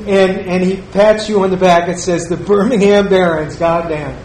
And, 0.00 0.38
and 0.40 0.62
he 0.62 0.76
pats 0.92 1.28
you 1.28 1.42
on 1.42 1.50
the 1.50 1.56
back 1.56 1.88
and 1.88 1.98
says, 1.98 2.28
the 2.28 2.36
Birmingham 2.36 3.08
Barons, 3.08 3.56
goddamn. 3.56 4.16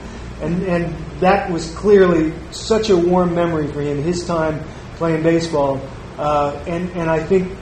And, 0.41 0.63
and 0.63 0.95
that 1.21 1.49
was 1.49 1.73
clearly 1.75 2.33
such 2.51 2.89
a 2.89 2.97
warm 2.97 3.33
memory 3.33 3.67
for 3.71 3.81
him, 3.81 4.03
his 4.03 4.25
time 4.25 4.61
playing 4.95 5.23
baseball. 5.23 5.81
Uh, 6.17 6.63
and, 6.67 6.89
and 6.91 7.09
I 7.09 7.23
think 7.23 7.57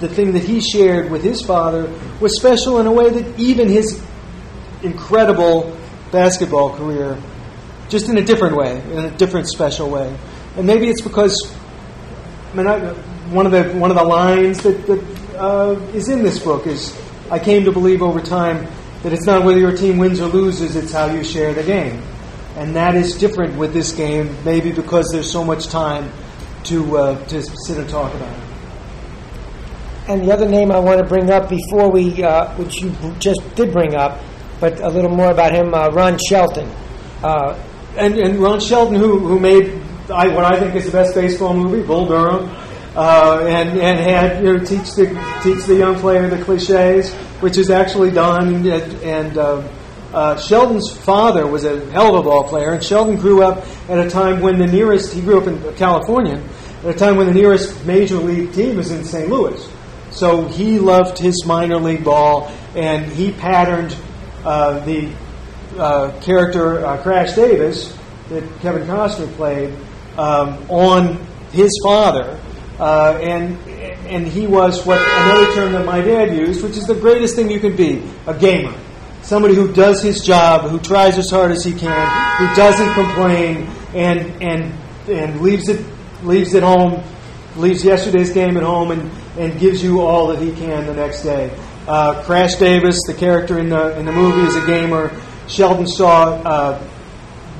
the 0.00 0.08
thing 0.08 0.32
that 0.32 0.44
he 0.44 0.60
shared 0.60 1.10
with 1.10 1.22
his 1.22 1.42
father 1.42 1.92
was 2.20 2.36
special 2.36 2.78
in 2.80 2.86
a 2.86 2.92
way 2.92 3.10
that 3.10 3.38
even 3.38 3.68
his 3.68 4.02
incredible 4.82 5.76
basketball 6.12 6.76
career, 6.76 7.20
just 7.88 8.08
in 8.08 8.18
a 8.18 8.24
different 8.24 8.56
way, 8.56 8.80
in 8.92 9.04
a 9.04 9.10
different 9.16 9.48
special 9.48 9.90
way. 9.90 10.16
And 10.56 10.66
maybe 10.66 10.88
it's 10.88 11.00
because 11.00 11.54
I 12.52 12.56
mean, 12.56 12.66
I, 12.66 12.78
one 13.32 13.44
of 13.46 13.52
the 13.52 13.64
one 13.78 13.90
of 13.90 13.96
the 13.96 14.04
lines 14.04 14.62
that, 14.62 14.86
that 14.86 15.36
uh, 15.36 15.78
is 15.92 16.08
in 16.08 16.22
this 16.22 16.38
book 16.38 16.66
is, 16.66 16.96
"I 17.30 17.38
came 17.38 17.64
to 17.64 17.72
believe 17.72 18.02
over 18.02 18.20
time 18.20 18.66
that 19.02 19.12
it's 19.12 19.26
not 19.26 19.44
whether 19.44 19.58
your 19.58 19.76
team 19.76 19.98
wins 19.98 20.20
or 20.20 20.26
loses; 20.26 20.76
it's 20.76 20.92
how 20.92 21.06
you 21.06 21.24
share 21.24 21.52
the 21.52 21.62
game." 21.62 22.02
And 22.56 22.74
that 22.76 22.94
is 22.94 23.18
different 23.18 23.58
with 23.58 23.74
this 23.74 23.92
game, 23.92 24.34
maybe 24.44 24.72
because 24.72 25.10
there's 25.12 25.30
so 25.30 25.44
much 25.44 25.66
time 25.66 26.10
to 26.66 26.98
uh, 26.98 27.24
to 27.26 27.42
sit 27.42 27.78
and 27.78 27.88
talk 27.88 28.14
about 28.14 28.32
it. 28.32 28.42
And 30.08 30.22
the 30.22 30.32
other 30.32 30.48
name 30.48 30.70
I 30.70 30.78
want 30.78 31.00
to 31.00 31.06
bring 31.06 31.30
up 31.30 31.48
before 31.48 31.90
we, 31.90 32.22
uh, 32.22 32.54
which 32.56 32.76
you 32.76 32.94
just 33.18 33.40
did 33.56 33.72
bring 33.72 33.96
up, 33.96 34.20
but 34.60 34.80
a 34.80 34.88
little 34.88 35.10
more 35.10 35.30
about 35.30 35.52
him, 35.52 35.74
uh, 35.74 35.88
Ron 35.88 36.18
Shelton. 36.28 36.68
Uh, 37.22 37.58
and 37.96 38.14
and 38.18 38.38
Ron 38.38 38.60
Shelton, 38.60 38.94
who 38.94 39.18
who 39.18 39.40
made 39.40 39.82
I, 40.10 40.28
what 40.28 40.44
I 40.44 40.58
think 40.58 40.74
is 40.74 40.86
the 40.86 40.92
best 40.92 41.14
baseball 41.14 41.54
movie, 41.54 41.84
Bull 41.84 42.06
Durham, 42.06 42.48
uh, 42.94 43.44
and 43.48 43.78
and 43.78 43.98
had 43.98 44.44
you 44.44 44.52
know 44.52 44.64
teach 44.64 44.92
the 44.94 45.06
teach 45.42 45.64
the 45.66 45.76
young 45.76 45.96
player 45.96 46.28
the 46.28 46.42
cliches, 46.44 47.12
which 47.40 47.56
is 47.58 47.70
actually 47.70 48.10
done. 48.10 48.66
And, 48.66 48.66
and 49.02 49.38
uh, 49.38 49.68
uh, 50.12 50.38
Shelton's 50.38 50.96
father 50.96 51.46
was 51.46 51.64
a 51.64 51.90
hell 51.90 52.14
of 52.14 52.26
a 52.26 52.28
ball 52.28 52.44
player, 52.44 52.72
and 52.72 52.82
Shelton 52.82 53.16
grew 53.16 53.42
up 53.42 53.66
at 53.88 53.98
a 53.98 54.08
time 54.08 54.40
when 54.40 54.58
the 54.58 54.66
nearest 54.66 55.12
he 55.12 55.20
grew 55.20 55.40
up 55.40 55.46
in 55.46 55.74
California, 55.76 56.42
at 56.86 56.94
a 56.94 56.98
time 56.98 57.16
when 57.16 57.26
the 57.26 57.34
nearest 57.34 57.84
major 57.84 58.14
league 58.14 58.52
team 58.52 58.76
was 58.76 58.92
in 58.92 59.04
St. 59.04 59.28
Louis. 59.28 59.68
So 60.10 60.46
he 60.46 60.78
loved 60.78 61.18
his 61.18 61.44
minor 61.44 61.78
league 61.78 62.04
ball, 62.04 62.52
and 62.76 63.10
he 63.10 63.32
patterned 63.32 63.96
uh, 64.44 64.84
the 64.84 65.12
uh, 65.76 66.20
character 66.20 66.86
uh, 66.86 67.02
Crash 67.02 67.34
Davis 67.34 67.92
that 68.28 68.44
Kevin 68.60 68.86
Costner 68.86 69.34
played 69.34 69.74
um, 70.16 70.64
on 70.70 71.26
his 71.50 71.70
father, 71.82 72.38
uh, 72.78 73.18
and 73.20 73.58
and 74.06 74.24
he 74.24 74.46
was 74.46 74.86
what 74.86 75.00
another 75.00 75.54
term 75.54 75.72
that 75.72 75.84
my 75.84 76.00
dad 76.00 76.36
used, 76.36 76.62
which 76.62 76.76
is 76.76 76.86
the 76.86 76.94
greatest 76.94 77.34
thing 77.34 77.50
you 77.50 77.58
can 77.58 77.74
be, 77.74 78.08
a 78.28 78.34
gamer. 78.38 78.72
Somebody 79.22 79.56
who 79.56 79.72
does 79.72 80.04
his 80.04 80.20
job, 80.20 80.70
who 80.70 80.78
tries 80.78 81.18
as 81.18 81.30
hard 81.30 81.50
as 81.50 81.64
he 81.64 81.72
can, 81.72 82.38
who 82.38 82.54
doesn't 82.54 82.94
complain, 82.94 83.68
and 83.92 84.40
and 84.40 84.72
and 85.08 85.40
leaves 85.40 85.68
it 85.68 85.84
leaves 86.22 86.54
it 86.54 86.62
home, 86.62 87.02
leaves 87.56 87.84
yesterday's 87.84 88.32
game 88.32 88.56
at 88.56 88.62
home, 88.62 88.90
and, 88.90 89.10
and 89.38 89.58
gives 89.58 89.82
you 89.82 90.00
all 90.00 90.28
that 90.28 90.40
he 90.40 90.52
can 90.52 90.86
the 90.86 90.94
next 90.94 91.22
day. 91.22 91.56
Uh, 91.86 92.22
Crash 92.24 92.56
Davis, 92.56 92.98
the 93.06 93.14
character 93.14 93.58
in 93.58 93.68
the 93.68 93.96
in 93.98 94.06
the 94.06 94.12
movie, 94.12 94.46
is 94.46 94.56
a 94.56 94.66
gamer. 94.66 95.12
Shelton 95.46 95.86
saw 95.86 96.34
uh, 96.42 96.88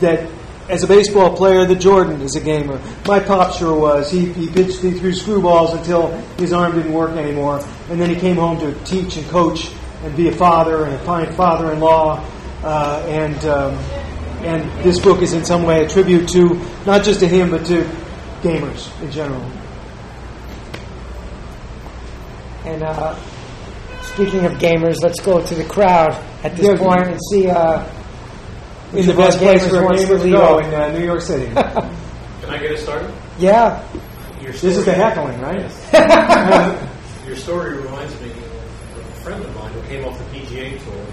that 0.00 0.28
as 0.68 0.82
a 0.82 0.86
baseball 0.86 1.36
player, 1.36 1.64
the 1.64 1.76
Jordan 1.76 2.20
is 2.22 2.34
a 2.34 2.40
gamer. 2.40 2.80
My 3.06 3.20
pop 3.20 3.54
sure 3.54 3.78
was. 3.78 4.10
He, 4.10 4.32
he 4.32 4.48
pitched, 4.48 4.80
he 4.80 4.90
threw 4.92 5.12
screwballs 5.12 5.76
until 5.76 6.08
his 6.38 6.52
arm 6.52 6.74
didn't 6.74 6.92
work 6.92 7.12
anymore. 7.12 7.64
And 7.88 8.00
then 8.00 8.10
he 8.10 8.16
came 8.16 8.36
home 8.36 8.58
to 8.60 8.74
teach 8.84 9.16
and 9.16 9.26
coach 9.28 9.70
and 10.02 10.16
be 10.16 10.28
a 10.28 10.32
father 10.32 10.84
and 10.84 10.94
a 10.94 10.98
fine 11.00 11.32
father 11.34 11.72
in 11.72 11.78
law. 11.78 12.24
Uh, 12.64 13.04
and, 13.06 13.44
um, 13.44 13.74
and 14.44 14.84
this 14.84 14.98
book 14.98 15.22
is 15.22 15.34
in 15.34 15.44
some 15.44 15.62
way 15.62 15.84
a 15.84 15.88
tribute 15.88 16.28
to, 16.30 16.60
not 16.84 17.04
just 17.04 17.20
to 17.20 17.28
him, 17.28 17.50
but 17.50 17.64
to 17.66 17.84
gamers 18.42 18.90
in 19.03 19.11
general. 19.11 19.42
And 22.64 22.83
uh, 22.83 23.14
speaking 24.03 24.44
of 24.44 24.53
gamers, 24.55 25.03
let's 25.03 25.20
go 25.20 25.44
to 25.44 25.55
the 25.55 25.64
crowd 25.64 26.12
at 26.42 26.57
this 26.57 26.66
Yeah. 26.66 26.77
point 26.77 27.07
and 27.09 27.20
see. 27.31 27.49
Uh, 27.49 27.85
which 28.92 29.03
In 29.03 29.09
the 29.16 29.22
best 29.22 29.38
place 29.38 29.66
for 29.68 29.81
a 29.81 29.85
wants 29.85 30.05
to 30.05 30.16
go 30.31 30.59
off. 30.59 30.64
in 30.64 30.72
uh, 30.72 30.88
New 30.92 31.05
York 31.05 31.20
City. 31.20 31.46
Can 31.55 31.61
I 32.49 32.59
get 32.59 32.70
it 32.70 32.79
started? 32.79 33.12
Yeah, 33.38 33.83
Your 34.40 34.53
this 34.53 34.62
is 34.64 34.85
the 34.85 34.92
heckling, 34.94 35.40
right? 35.40 35.59
Your 37.27 37.35
story 37.37 37.77
reminds 37.79 38.18
me 38.20 38.31
of 38.31 38.99
a 38.99 39.20
friend 39.22 39.44
of 39.44 39.55
mine 39.57 39.72
who 39.72 39.83
came 39.88 40.05
off 40.05 40.16
the 40.18 40.25
PGA 40.38 40.83
tour 40.85 41.05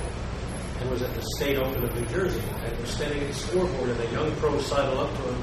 and 0.82 0.90
was 0.92 1.02
at 1.02 1.14
the 1.16 1.24
State 1.36 1.58
Open 1.58 1.84
of 1.84 1.96
New 1.96 2.06
Jersey 2.06 2.42
and 2.64 2.78
was 2.80 2.90
standing 2.92 3.22
at 3.22 3.28
the 3.30 3.34
scoreboard 3.34 3.90
and 3.90 4.00
a 4.00 4.12
young 4.12 4.32
pro 4.36 4.58
sidled 4.60 5.00
up 5.00 5.16
to 5.18 5.22
him 5.24 5.36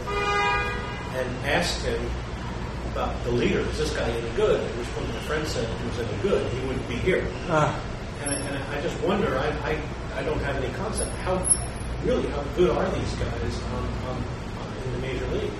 and 1.17 1.47
asked 1.47 1.83
him 1.85 2.01
about 2.93 3.23
the 3.25 3.31
leader. 3.31 3.61
Is 3.61 3.79
this 3.79 3.93
guy 3.95 4.09
any 4.09 4.31
good? 4.37 4.61
Which 4.77 4.89
point 4.95 5.09
my 5.09 5.21
friend 5.21 5.47
said 5.47 5.67
he 5.69 5.89
was 5.89 5.99
any 5.99 6.23
good, 6.23 6.53
he 6.53 6.67
wouldn't 6.67 6.89
be 6.89 6.97
here. 6.97 7.27
Uh, 7.49 7.79
And 8.23 8.31
I, 8.31 8.35
and 8.35 8.63
I 8.75 8.81
just 8.83 9.01
wonder, 9.03 9.39
I, 9.39 9.49
I, 9.71 9.81
I 10.19 10.23
don't 10.23 10.41
have 10.41 10.57
any 10.57 10.73
concept, 10.75 11.11
how 11.25 11.41
really, 12.05 12.29
how 12.29 12.43
good 12.57 12.71
are 12.71 12.89
these 12.91 13.15
guys 13.15 13.63
on, 13.75 13.85
on, 14.09 14.17
on, 14.61 14.69
in 14.85 14.93
the 14.93 14.99
major 14.99 15.27
league? 15.29 15.51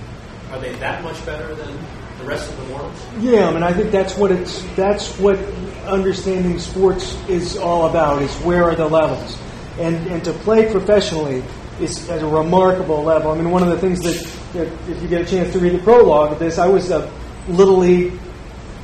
Are 0.51 0.59
they 0.59 0.73
that 0.75 1.01
much 1.03 1.25
better 1.25 1.55
than 1.55 1.73
the 2.19 2.23
rest 2.25 2.51
of 2.51 2.57
the 2.67 2.73
world? 2.73 2.93
Yeah, 3.19 3.47
I 3.47 3.53
mean, 3.53 3.63
I 3.63 3.73
think 3.73 3.89
that's 3.91 4.15
what 4.17 4.31
it's 4.31 4.61
that's 4.75 5.17
what 5.17 5.39
understanding 5.87 6.59
sports 6.59 7.15
is 7.29 7.57
all 7.57 7.89
about. 7.89 8.21
Is 8.21 8.35
where 8.43 8.65
are 8.65 8.75
the 8.75 8.87
levels, 8.87 9.37
and 9.79 9.95
and 10.11 10.23
to 10.25 10.33
play 10.33 10.69
professionally 10.69 11.41
is 11.79 12.09
at 12.09 12.21
a 12.21 12.27
remarkable 12.27 13.01
level. 13.01 13.31
I 13.31 13.35
mean, 13.35 13.49
one 13.49 13.63
of 13.63 13.69
the 13.69 13.79
things 13.79 14.01
that, 14.01 14.17
that 14.53 14.67
if 14.89 15.01
you 15.01 15.07
get 15.07 15.21
a 15.21 15.25
chance 15.25 15.51
to 15.53 15.59
read 15.59 15.73
the 15.73 15.83
prologue 15.83 16.33
of 16.33 16.39
this, 16.39 16.57
I 16.57 16.67
was 16.67 16.91
a 16.91 17.11
little 17.47 17.77
league 17.77 18.13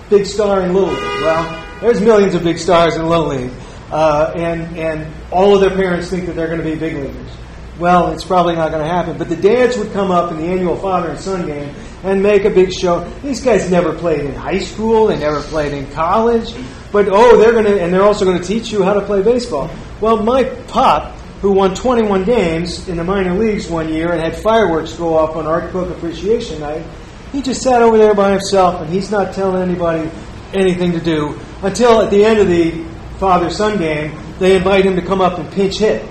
big 0.10 0.26
star 0.26 0.62
in 0.62 0.74
little 0.74 0.90
league. 0.90 1.22
Well, 1.22 1.80
there's 1.82 2.02
millions 2.02 2.36
of 2.36 2.44
big 2.44 2.58
stars 2.58 2.96
in 2.96 3.08
little 3.08 3.28
league, 3.28 3.52
uh, 3.92 4.34
and 4.36 4.78
and 4.78 5.14
all 5.32 5.56
of 5.56 5.62
their 5.62 5.76
parents 5.76 6.10
think 6.10 6.26
that 6.28 6.36
they're 6.36 6.48
going 6.48 6.60
to 6.60 6.64
be 6.64 6.76
big 6.76 6.96
leaguers. 6.96 7.32
Well, 7.80 8.12
it's 8.12 8.24
probably 8.24 8.56
not 8.56 8.72
going 8.72 8.84
to 8.84 8.90
happen. 8.90 9.20
But 9.20 9.30
the 9.30 9.36
dads 9.36 9.78
would 9.78 9.94
come 9.94 10.10
up 10.10 10.32
in 10.32 10.38
the 10.38 10.46
annual 10.46 10.76
father 10.78 11.10
and 11.10 11.20
son 11.20 11.46
game 11.46 11.76
and 12.04 12.24
make 12.24 12.44
a 12.44 12.50
big 12.50 12.74
show. 12.74 13.08
These 13.22 13.44
guys 13.44 13.70
never 13.70 13.94
played 13.94 14.22
in 14.22 14.34
high 14.34 14.60
school. 14.60 15.08
They 15.08 15.20
never 15.20 15.42
played 15.42 15.74
in 15.74 15.92
college. 15.92 16.56
But 16.92 17.08
oh, 17.10 17.38
they're 17.38 17.52
going 17.52 17.66
to, 17.66 17.80
and 17.80 17.94
they're 17.94 18.04
also 18.04 18.26
going 18.26 18.40
to 18.40 18.44
teach 18.44 18.72
you 18.72 18.82
how 18.82 18.94
to 18.94 19.02
play 19.02 19.22
baseball. 19.22 19.70
Well, 20.02 20.24
my 20.24 20.46
pop, 20.68 21.17
who 21.42 21.52
won 21.52 21.76
21 21.76 22.24
games 22.24 22.88
in 22.88 22.98
the 22.98 23.04
minor 23.04 23.34
leagues 23.34 23.68
one 23.68 23.90
year 23.90 24.12
and 24.12 24.22
had 24.22 24.36
fireworks 24.36 24.94
go 24.94 25.16
off 25.16 25.36
on 25.36 25.46
Art 25.46 25.72
Cook 25.72 25.90
Appreciation 25.90 26.60
Night, 26.60 26.84
he 27.32 27.42
just 27.42 27.62
sat 27.62 27.82
over 27.82 27.98
there 27.98 28.14
by 28.14 28.32
himself 28.32 28.82
and 28.82 28.90
he's 28.90 29.12
not 29.12 29.34
telling 29.36 29.62
anybody 29.62 30.10
anything 30.54 30.94
to 30.94 31.00
do 31.00 31.40
until 31.62 32.02
at 32.02 32.10
the 32.10 32.24
end 32.24 32.40
of 32.40 32.48
the 32.48 32.84
father 33.20 33.50
son 33.50 33.78
game, 33.78 34.18
they 34.40 34.56
invite 34.56 34.86
him 34.86 34.96
to 34.96 35.02
come 35.02 35.22
up 35.22 35.40
and 35.40 35.52
pinch 35.52 35.80
hit. 35.80 36.08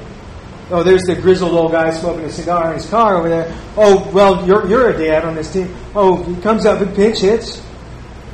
Oh, 0.71 0.83
there's 0.83 1.03
the 1.03 1.15
grizzled 1.15 1.53
old 1.53 1.71
guy 1.71 1.93
smoking 1.93 2.25
a 2.25 2.31
cigar 2.31 2.69
in 2.69 2.79
his 2.79 2.91
car 2.91 3.17
over 3.17 3.29
there. 3.29 3.57
Oh, 3.77 4.11
well, 4.12 4.45
you're, 4.47 4.67
you're 4.67 4.91
a 4.91 4.99
dad 4.99 5.25
on 5.25 5.37
this 5.37 5.53
team. 5.53 5.73
Oh, 5.95 6.25
he 6.25 6.41
comes 6.43 6.67
up 6.67 6.81
and 6.81 6.95
pinch 6.95 7.21
hits. 7.21 7.62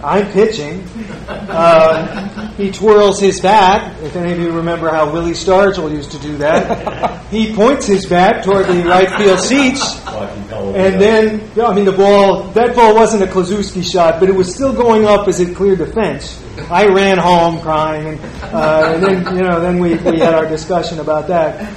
I'm 0.05 0.31
pitching. 0.33 0.85
Uh, 1.29 2.49
he 2.57 2.71
twirls 2.73 3.21
his 3.21 3.41
bat. 3.41 4.03
If 4.03 4.17
any 4.17 4.33
of 4.33 4.38
you 4.38 4.51
remember 4.51 4.91
how 4.91 5.12
Willie 5.12 5.33
Stargell 5.33 5.91
used 5.91 6.11
to 6.12 6.19
do 6.19 6.37
that, 6.38 7.25
he 7.31 7.55
points 7.55 7.87
his 7.87 8.07
bat 8.07 8.45
toward 8.45 8.67
the 8.67 8.83
right 8.83 9.09
field 9.11 9.41
seats. 9.41 10.01
And 10.09 11.01
then, 11.01 11.51
I 11.61 11.73
mean, 11.73 11.85
the 11.85 11.93
ball, 11.93 12.45
that 12.51 12.75
ball 12.75 12.95
wasn't 12.95 13.23
a 13.23 13.27
Kluszewski 13.27 13.88
shot, 13.88 14.19
but 14.19 14.29
it 14.29 14.35
was 14.35 14.53
still 14.53 14.73
going 14.73 15.05
up 15.05 15.29
as 15.29 15.41
it 15.41 15.55
cleared 15.55 15.79
the 15.79 15.87
fence. 15.87 16.43
I 16.71 16.87
ran 16.87 17.19
home 17.19 17.61
crying, 17.61 18.09
and, 18.09 18.21
uh, 18.43 18.93
and 18.95 19.03
then, 19.03 19.37
you 19.37 19.43
know, 19.43 19.61
then 19.61 19.79
we, 19.79 19.95
we 19.95 20.19
had 20.19 20.35
our 20.35 20.47
discussion 20.49 20.99
about 21.01 21.29
that. 21.29 21.73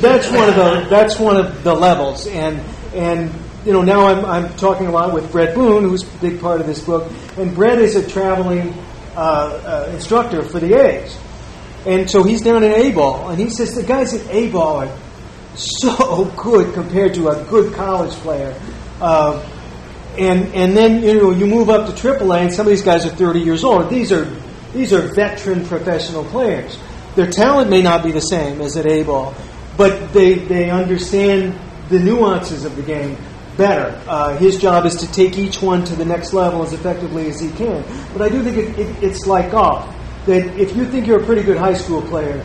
That's 0.00 0.30
one 0.30 0.48
of 0.48 0.56
the, 0.56 0.86
that's 0.90 1.18
one 1.18 1.36
of 1.36 1.62
the 1.64 1.74
levels. 1.74 2.26
And, 2.26 2.60
and, 2.94 3.30
you 3.64 3.72
know, 3.72 3.82
now 3.82 4.06
I'm, 4.06 4.24
I'm 4.24 4.56
talking 4.56 4.86
a 4.86 4.90
lot 4.90 5.12
with 5.14 5.30
Bret 5.30 5.54
Boone, 5.54 5.84
who's 5.84 6.02
a 6.02 6.18
big 6.18 6.40
part 6.40 6.60
of 6.60 6.66
this 6.66 6.80
book, 6.80 7.10
and 7.36 7.54
Bret 7.54 7.78
is 7.78 7.94
a 7.94 8.06
traveling 8.08 8.74
uh, 9.14 9.86
uh, 9.86 9.92
instructor 9.92 10.42
for 10.42 10.58
the 10.58 10.74
A's. 10.74 11.16
And 11.86 12.10
so 12.10 12.22
he's 12.22 12.42
down 12.42 12.64
in 12.64 12.72
A 12.72 12.92
ball, 12.92 13.30
and 13.30 13.38
he 13.40 13.50
says 13.50 13.74
the 13.74 13.82
guys 13.82 14.14
at 14.14 14.28
A 14.30 14.50
ball 14.50 14.78
are 14.78 14.98
so 15.54 16.24
good 16.36 16.74
compared 16.74 17.14
to 17.14 17.28
a 17.28 17.44
good 17.44 17.74
college 17.74 18.12
player. 18.14 18.58
Uh, 19.00 19.48
and 20.18 20.54
and 20.54 20.76
then 20.76 21.02
you 21.02 21.14
know 21.14 21.30
you 21.30 21.46
move 21.46 21.70
up 21.70 21.86
to 21.86 21.92
AAA, 21.92 22.42
and 22.42 22.52
some 22.52 22.66
of 22.66 22.70
these 22.70 22.82
guys 22.82 23.06
are 23.06 23.10
30 23.10 23.40
years 23.40 23.64
old. 23.64 23.90
These 23.90 24.12
are 24.12 24.24
these 24.72 24.92
are 24.92 25.12
veteran 25.14 25.64
professional 25.64 26.24
players. 26.24 26.78
Their 27.14 27.30
talent 27.30 27.70
may 27.70 27.82
not 27.82 28.04
be 28.04 28.12
the 28.12 28.20
same 28.20 28.60
as 28.60 28.76
at 28.76 28.86
A 28.86 29.02
ball, 29.02 29.34
but 29.76 30.12
they 30.12 30.34
they 30.34 30.70
understand 30.70 31.58
the 31.88 31.98
nuances 31.98 32.64
of 32.64 32.76
the 32.76 32.82
game 32.82 33.16
better. 33.56 34.00
Uh, 34.08 34.36
his 34.36 34.58
job 34.58 34.86
is 34.86 34.96
to 34.96 35.12
take 35.12 35.38
each 35.38 35.60
one 35.60 35.84
to 35.84 35.94
the 35.94 36.04
next 36.04 36.32
level 36.32 36.62
as 36.62 36.72
effectively 36.72 37.28
as 37.28 37.40
he 37.40 37.50
can. 37.52 37.84
But 38.12 38.22
I 38.22 38.28
do 38.28 38.42
think 38.42 38.56
it, 38.56 38.78
it, 38.78 39.02
it's 39.02 39.26
like 39.26 39.50
golf. 39.50 39.94
That 40.26 40.58
if 40.58 40.76
you 40.76 40.86
think 40.86 41.06
you're 41.06 41.20
a 41.20 41.24
pretty 41.24 41.42
good 41.42 41.56
high 41.56 41.74
school 41.74 42.02
player, 42.02 42.44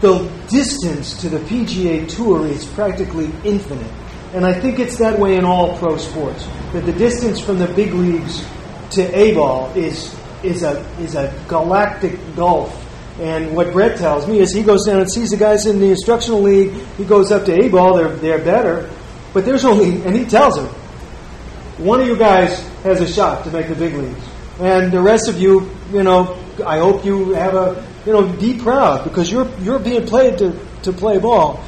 the 0.00 0.30
distance 0.48 1.20
to 1.20 1.28
the 1.28 1.38
PGA 1.38 2.08
Tour 2.08 2.46
is 2.46 2.64
practically 2.64 3.30
infinite. 3.44 3.92
And 4.32 4.46
I 4.46 4.58
think 4.58 4.78
it's 4.78 4.96
that 4.98 5.18
way 5.18 5.36
in 5.36 5.44
all 5.44 5.76
pro 5.78 5.96
sports. 5.96 6.46
That 6.72 6.86
the 6.86 6.92
distance 6.92 7.40
from 7.40 7.58
the 7.58 7.66
big 7.66 7.92
leagues 7.92 8.46
to 8.92 9.02
A 9.16 9.34
ball 9.34 9.72
is 9.74 10.16
is 10.42 10.62
a 10.62 10.80
is 11.00 11.16
a 11.16 11.34
galactic 11.48 12.18
gulf. 12.36 12.86
And 13.20 13.54
what 13.54 13.72
Bret 13.72 13.98
tells 13.98 14.26
me 14.26 14.38
is 14.38 14.52
he 14.52 14.62
goes 14.62 14.86
down 14.86 15.00
and 15.00 15.10
sees 15.10 15.30
the 15.30 15.36
guys 15.36 15.66
in 15.66 15.80
the 15.80 15.90
instructional 15.90 16.40
league. 16.40 16.72
He 16.96 17.04
goes 17.04 17.30
up 17.30 17.44
to 17.46 17.64
A 17.64 17.68
ball. 17.68 17.96
They're 17.96 18.16
they're 18.16 18.44
better, 18.44 18.88
but 19.32 19.44
there's 19.44 19.64
only 19.64 20.02
and 20.02 20.14
he 20.14 20.24
tells 20.24 20.56
him 20.56 20.66
one 21.78 22.00
of 22.00 22.06
you 22.06 22.16
guys 22.16 22.60
has 22.82 23.00
a 23.00 23.08
shot 23.08 23.44
to 23.44 23.50
make 23.50 23.68
the 23.68 23.74
big 23.74 23.94
leagues, 23.94 24.24
and 24.60 24.92
the 24.92 25.00
rest 25.00 25.28
of 25.28 25.40
you, 25.40 25.70
you 25.92 26.02
know, 26.02 26.38
I 26.66 26.78
hope 26.78 27.04
you 27.04 27.30
have 27.32 27.54
a 27.54 27.86
you 28.04 28.12
know 28.12 28.26
be 28.26 28.58
proud 28.58 29.04
because 29.04 29.30
you're 29.30 29.48
you're 29.60 29.78
being 29.78 30.06
played 30.06 30.38
to 30.38 30.58
to 30.82 30.92
play 30.92 31.18
ball. 31.18 31.62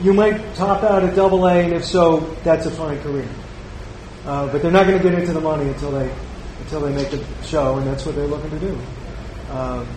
You 0.00 0.12
might 0.14 0.54
top 0.54 0.84
out 0.84 1.02
at 1.02 1.16
Double 1.16 1.46
A, 1.46 1.64
and 1.64 1.72
if 1.72 1.84
so, 1.84 2.20
that's 2.44 2.66
a 2.66 2.70
fine 2.70 3.00
career. 3.00 3.28
Uh, 4.24 4.46
but 4.52 4.62
they're 4.62 4.70
not 4.70 4.86
going 4.86 4.98
to 4.98 5.02
get 5.02 5.18
into 5.18 5.32
the 5.32 5.40
money 5.40 5.68
until 5.68 5.90
they 5.90 6.14
until 6.60 6.80
they 6.80 6.92
make 6.92 7.10
the 7.10 7.24
show, 7.44 7.78
and 7.78 7.86
that's 7.86 8.06
what 8.06 8.14
they're 8.14 8.26
looking 8.26 8.50
to 8.50 8.58
do. 8.58 8.78
Um, 9.50 9.88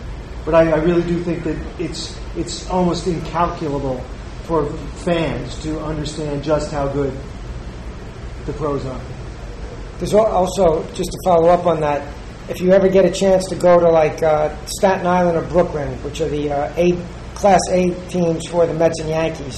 but 0.46 0.56
I, 0.56 0.72
I 0.72 0.78
really 0.78 1.04
do 1.04 1.22
think 1.24 1.44
that 1.44 1.58
it's 1.80 2.18
it's 2.36 2.68
almost 2.70 3.06
incalculable 3.06 4.04
for 4.52 4.66
fans 5.06 5.56
to 5.64 5.80
understand 5.80 6.44
just 6.44 6.72
how 6.72 6.86
good 6.90 7.18
the 8.46 8.52
pros 8.52 8.86
are. 8.86 9.00
There's 10.00 10.14
also, 10.14 10.84
just 10.94 11.10
to 11.12 11.18
follow 11.24 11.48
up 11.48 11.66
on 11.66 11.80
that, 11.80 12.06
if 12.50 12.60
you 12.60 12.72
ever 12.74 12.90
get 12.90 13.06
a 13.06 13.12
chance 13.12 13.46
to 13.48 13.56
go 13.56 13.80
to 13.80 13.88
like 13.90 14.22
uh, 14.22 14.54
Staten 14.66 15.08
Island 15.08 15.38
or 15.38 15.44
Brooklyn, 15.48 15.88
which 16.04 16.20
are 16.20 16.28
the 16.28 16.52
uh, 16.52 16.74
A 16.76 16.92
Class 17.34 17.62
A 17.70 17.92
teams 18.10 18.46
for 18.50 18.66
the 18.68 18.74
Mets 18.74 19.00
and 19.00 19.08
Yankees, 19.08 19.56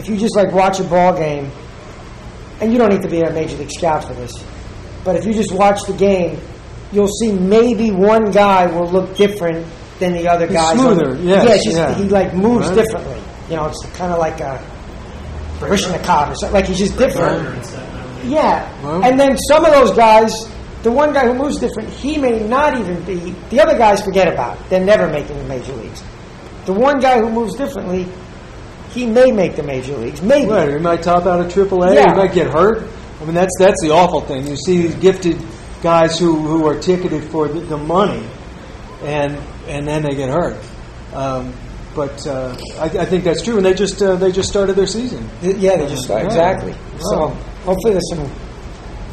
if 0.00 0.08
you 0.08 0.16
just 0.16 0.34
like 0.34 0.50
watch 0.50 0.80
a 0.80 0.84
ball 0.84 1.16
game, 1.16 1.48
and 2.60 2.72
you 2.72 2.78
don't 2.78 2.90
need 2.90 3.02
to 3.02 3.08
be 3.08 3.20
a 3.20 3.30
major 3.32 3.56
league 3.58 3.70
scout 3.70 4.02
for 4.02 4.14
this, 4.14 4.32
but 5.04 5.14
if 5.14 5.24
you 5.24 5.32
just 5.32 5.52
watch 5.52 5.78
the 5.86 5.92
game, 5.92 6.40
you'll 6.90 7.06
see 7.06 7.30
maybe 7.30 7.92
one 7.92 8.32
guy 8.32 8.66
will 8.66 8.90
look 8.90 9.14
different 9.16 9.64
than 10.00 10.14
the 10.14 10.26
other 10.26 10.46
He's 10.48 10.56
guys. 10.56 10.76
smoother, 10.80 11.14
yes, 11.22 11.44
yeah, 11.46 11.54
just, 11.54 11.76
yeah. 11.76 11.94
he 11.94 12.04
like 12.08 12.34
moves 12.34 12.66
Right. 12.70 12.74
differently. 12.76 13.20
You 13.48 13.56
know, 13.56 13.66
it's 13.66 13.84
kind 13.96 14.12
of 14.12 14.18
like 14.18 14.40
a 14.40 14.58
Baryshnikov 15.60 16.30
or 16.32 16.34
something. 16.34 16.52
Like 16.52 16.66
he's 16.66 16.78
just 16.78 16.96
different. 16.98 17.64
Yeah, 18.24 18.66
and 19.04 19.20
then 19.20 19.36
some 19.48 19.64
of 19.64 19.72
those 19.72 19.90
guys, 19.92 20.32
the 20.82 20.90
one 20.90 21.12
guy 21.12 21.26
who 21.26 21.34
moves 21.34 21.58
different, 21.58 21.90
he 21.90 22.16
may 22.16 22.46
not 22.46 22.78
even 22.78 23.02
be. 23.04 23.34
The 23.50 23.60
other 23.60 23.76
guys 23.76 24.02
forget 24.02 24.28
about. 24.32 24.58
it. 24.58 24.70
They're 24.70 24.84
never 24.84 25.08
making 25.08 25.36
the 25.38 25.44
major 25.44 25.72
leagues. 25.74 26.02
The 26.64 26.72
one 26.72 27.00
guy 27.00 27.20
who 27.20 27.28
moves 27.30 27.54
differently, 27.54 28.06
he 28.90 29.04
may 29.06 29.30
make 29.30 29.56
the 29.56 29.62
major 29.62 29.96
leagues. 29.98 30.22
Maybe. 30.22 30.50
Right, 30.50 30.70
he 30.70 30.78
might 30.78 31.02
top 31.02 31.26
out 31.26 31.40
at 31.44 31.50
AAA. 31.50 31.94
Yeah. 31.94 32.10
He 32.12 32.16
might 32.16 32.32
get 32.32 32.50
hurt. 32.50 32.88
I 33.20 33.24
mean, 33.26 33.34
that's 33.34 33.52
that's 33.58 33.80
the 33.82 33.90
awful 33.90 34.22
thing. 34.22 34.46
You 34.46 34.56
see 34.56 34.82
these 34.86 34.94
gifted 34.96 35.38
guys 35.82 36.18
who, 36.18 36.36
who 36.40 36.66
are 36.66 36.78
ticketed 36.80 37.24
for 37.24 37.46
the, 37.48 37.60
the 37.60 37.76
money, 37.76 38.26
and 39.02 39.36
and 39.68 39.86
then 39.86 40.02
they 40.02 40.14
get 40.14 40.30
hurt. 40.30 40.58
Um, 41.12 41.52
but 41.94 42.26
uh, 42.26 42.56
I, 42.78 42.84
I 42.84 43.04
think 43.04 43.24
that's 43.24 43.42
true, 43.42 43.56
and 43.56 43.64
they 43.64 43.74
just 43.74 44.02
uh, 44.02 44.16
they 44.16 44.32
just 44.32 44.48
started 44.48 44.74
their 44.76 44.86
season. 44.86 45.28
Yeah, 45.42 45.76
they 45.76 45.88
just 45.88 46.08
Yeah. 46.08 46.18
exactly. 46.18 46.74
So 47.00 47.18
Wow. 47.18 47.28
hopefully 47.64 47.92
there's 47.94 48.08
some 48.10 48.30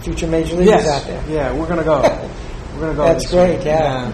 future 0.04 0.28
major 0.28 0.56
leaguers 0.56 0.88
out 0.88 1.06
there. 1.06 1.24
yeah, 1.30 1.54
we're 1.54 1.68
gonna 1.68 1.84
go. 1.84 2.02
We're 2.76 2.82
gonna 2.82 2.96
go. 2.96 3.04
That's 3.06 3.24
this 3.26 3.34
year. 3.34 3.46
great, 3.58 3.66
yeah. 3.66 4.08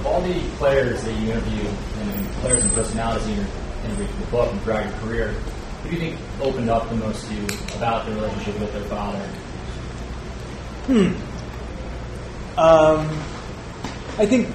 Of 0.00 0.06
all 0.06 0.20
the 0.20 0.34
players 0.58 1.02
that 1.04 1.12
you 1.20 1.30
interview 1.32 1.68
and 2.00 2.26
players 2.42 2.62
and 2.64 2.72
personalities 2.72 3.26
you 3.28 3.34
interview 3.84 4.04
in 4.06 4.20
the 4.20 4.26
book 4.26 4.50
and 4.52 4.60
throughout 4.62 4.84
your 4.84 4.98
career, 5.00 5.28
who 5.82 5.88
do 5.90 5.94
you 5.96 6.00
think 6.00 6.20
opened 6.42 6.68
up 6.70 6.88
the 6.88 6.96
most 6.96 7.26
to 7.28 7.34
you 7.34 7.46
about 7.76 8.04
their 8.06 8.14
relationship 8.16 8.58
with 8.60 8.72
their 8.72 8.84
father? 8.84 9.18
Hmm. 10.86 11.12
Um, 12.58 13.08
I 14.18 14.26
think. 14.26 14.48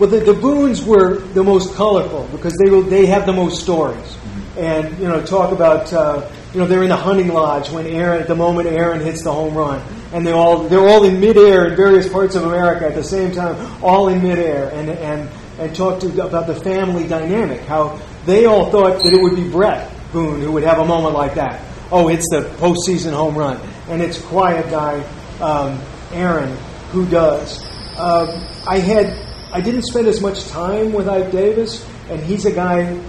Well, 0.00 0.08
the, 0.08 0.32
Boones 0.32 0.82
were 0.82 1.18
the 1.18 1.44
most 1.44 1.74
colorful 1.74 2.26
because 2.32 2.56
they 2.56 2.70
will, 2.70 2.80
they 2.80 3.04
have 3.04 3.26
the 3.26 3.34
most 3.34 3.62
stories, 3.62 4.16
and 4.56 4.98
you 4.98 5.06
know 5.06 5.22
talk 5.22 5.52
about 5.52 5.92
uh, 5.92 6.26
you 6.54 6.58
know 6.58 6.66
they're 6.66 6.82
in 6.82 6.88
the 6.88 6.96
hunting 6.96 7.28
lodge 7.28 7.68
when 7.70 7.86
Aaron 7.86 8.22
at 8.22 8.26
the 8.26 8.34
moment 8.34 8.66
Aaron 8.66 9.02
hits 9.02 9.22
the 9.22 9.30
home 9.30 9.54
run, 9.54 9.82
and 10.14 10.26
they 10.26 10.32
all 10.32 10.66
they're 10.70 10.88
all 10.88 11.04
in 11.04 11.20
midair 11.20 11.66
in 11.66 11.76
various 11.76 12.08
parts 12.08 12.34
of 12.34 12.44
America 12.44 12.86
at 12.86 12.94
the 12.94 13.04
same 13.04 13.30
time, 13.32 13.54
all 13.84 14.08
in 14.08 14.22
midair, 14.22 14.70
and 14.70 14.88
and 14.88 15.28
and 15.58 15.76
talk 15.76 16.00
to 16.00 16.06
about 16.24 16.46
the 16.46 16.54
family 16.54 17.06
dynamic, 17.06 17.60
how 17.64 18.00
they 18.24 18.46
all 18.46 18.70
thought 18.70 19.02
that 19.02 19.12
it 19.12 19.20
would 19.20 19.36
be 19.36 19.50
Bret 19.50 19.92
Boone 20.14 20.40
who 20.40 20.50
would 20.52 20.62
have 20.62 20.78
a 20.78 20.86
moment 20.86 21.12
like 21.12 21.34
that. 21.34 21.60
Oh, 21.92 22.08
it's 22.08 22.26
the 22.30 22.48
postseason 22.56 23.12
home 23.12 23.36
run, 23.36 23.60
and 23.90 24.00
it's 24.00 24.18
quiet 24.18 24.70
guy 24.70 25.04
um, 25.42 25.78
Aaron 26.12 26.56
who 26.90 27.04
does. 27.04 27.62
Um, 27.98 28.46
I 28.66 28.78
had 28.78 29.29
I 29.52 29.60
didn't 29.60 29.82
spend 29.82 30.06
as 30.06 30.20
much 30.20 30.46
time 30.48 30.92
with 30.92 31.08
Ike 31.08 31.32
Davis, 31.32 31.86
and 32.08 32.20
he's 32.20 32.46
a 32.46 32.52
guy, 32.52 33.00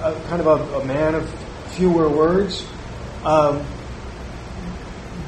uh, 0.00 0.20
kind 0.28 0.40
of 0.40 0.46
a, 0.46 0.78
a 0.78 0.84
man 0.84 1.14
of 1.14 1.28
fewer 1.74 2.08
words. 2.08 2.64
Um, 3.24 3.64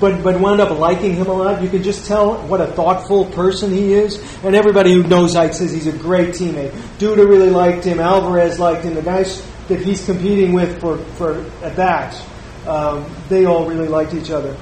but 0.00 0.22
but 0.22 0.40
wound 0.40 0.60
up 0.60 0.76
liking 0.78 1.14
him 1.14 1.26
a 1.26 1.32
lot. 1.32 1.62
You 1.62 1.68
can 1.68 1.82
just 1.82 2.06
tell 2.06 2.34
what 2.46 2.60
a 2.60 2.66
thoughtful 2.68 3.26
person 3.26 3.70
he 3.70 3.92
is. 3.92 4.16
And 4.42 4.56
everybody 4.56 4.92
who 4.92 5.02
knows 5.02 5.36
Ike 5.36 5.52
says 5.52 5.72
he's 5.72 5.86
a 5.86 5.92
great 5.92 6.30
teammate. 6.30 6.70
Duda 6.98 7.28
really 7.28 7.50
liked 7.50 7.84
him. 7.84 8.00
Alvarez 8.00 8.58
liked 8.58 8.84
him. 8.84 8.94
The 8.94 9.02
guys 9.02 9.46
that 9.68 9.80
he's 9.80 10.04
competing 10.04 10.52
with 10.52 10.80
for, 10.80 10.98
for 11.14 11.44
at 11.62 11.76
bats, 11.76 12.22
um, 12.66 13.04
they 13.28 13.44
all 13.44 13.66
really 13.68 13.88
liked 13.88 14.14
each 14.14 14.30
other. 14.30 14.56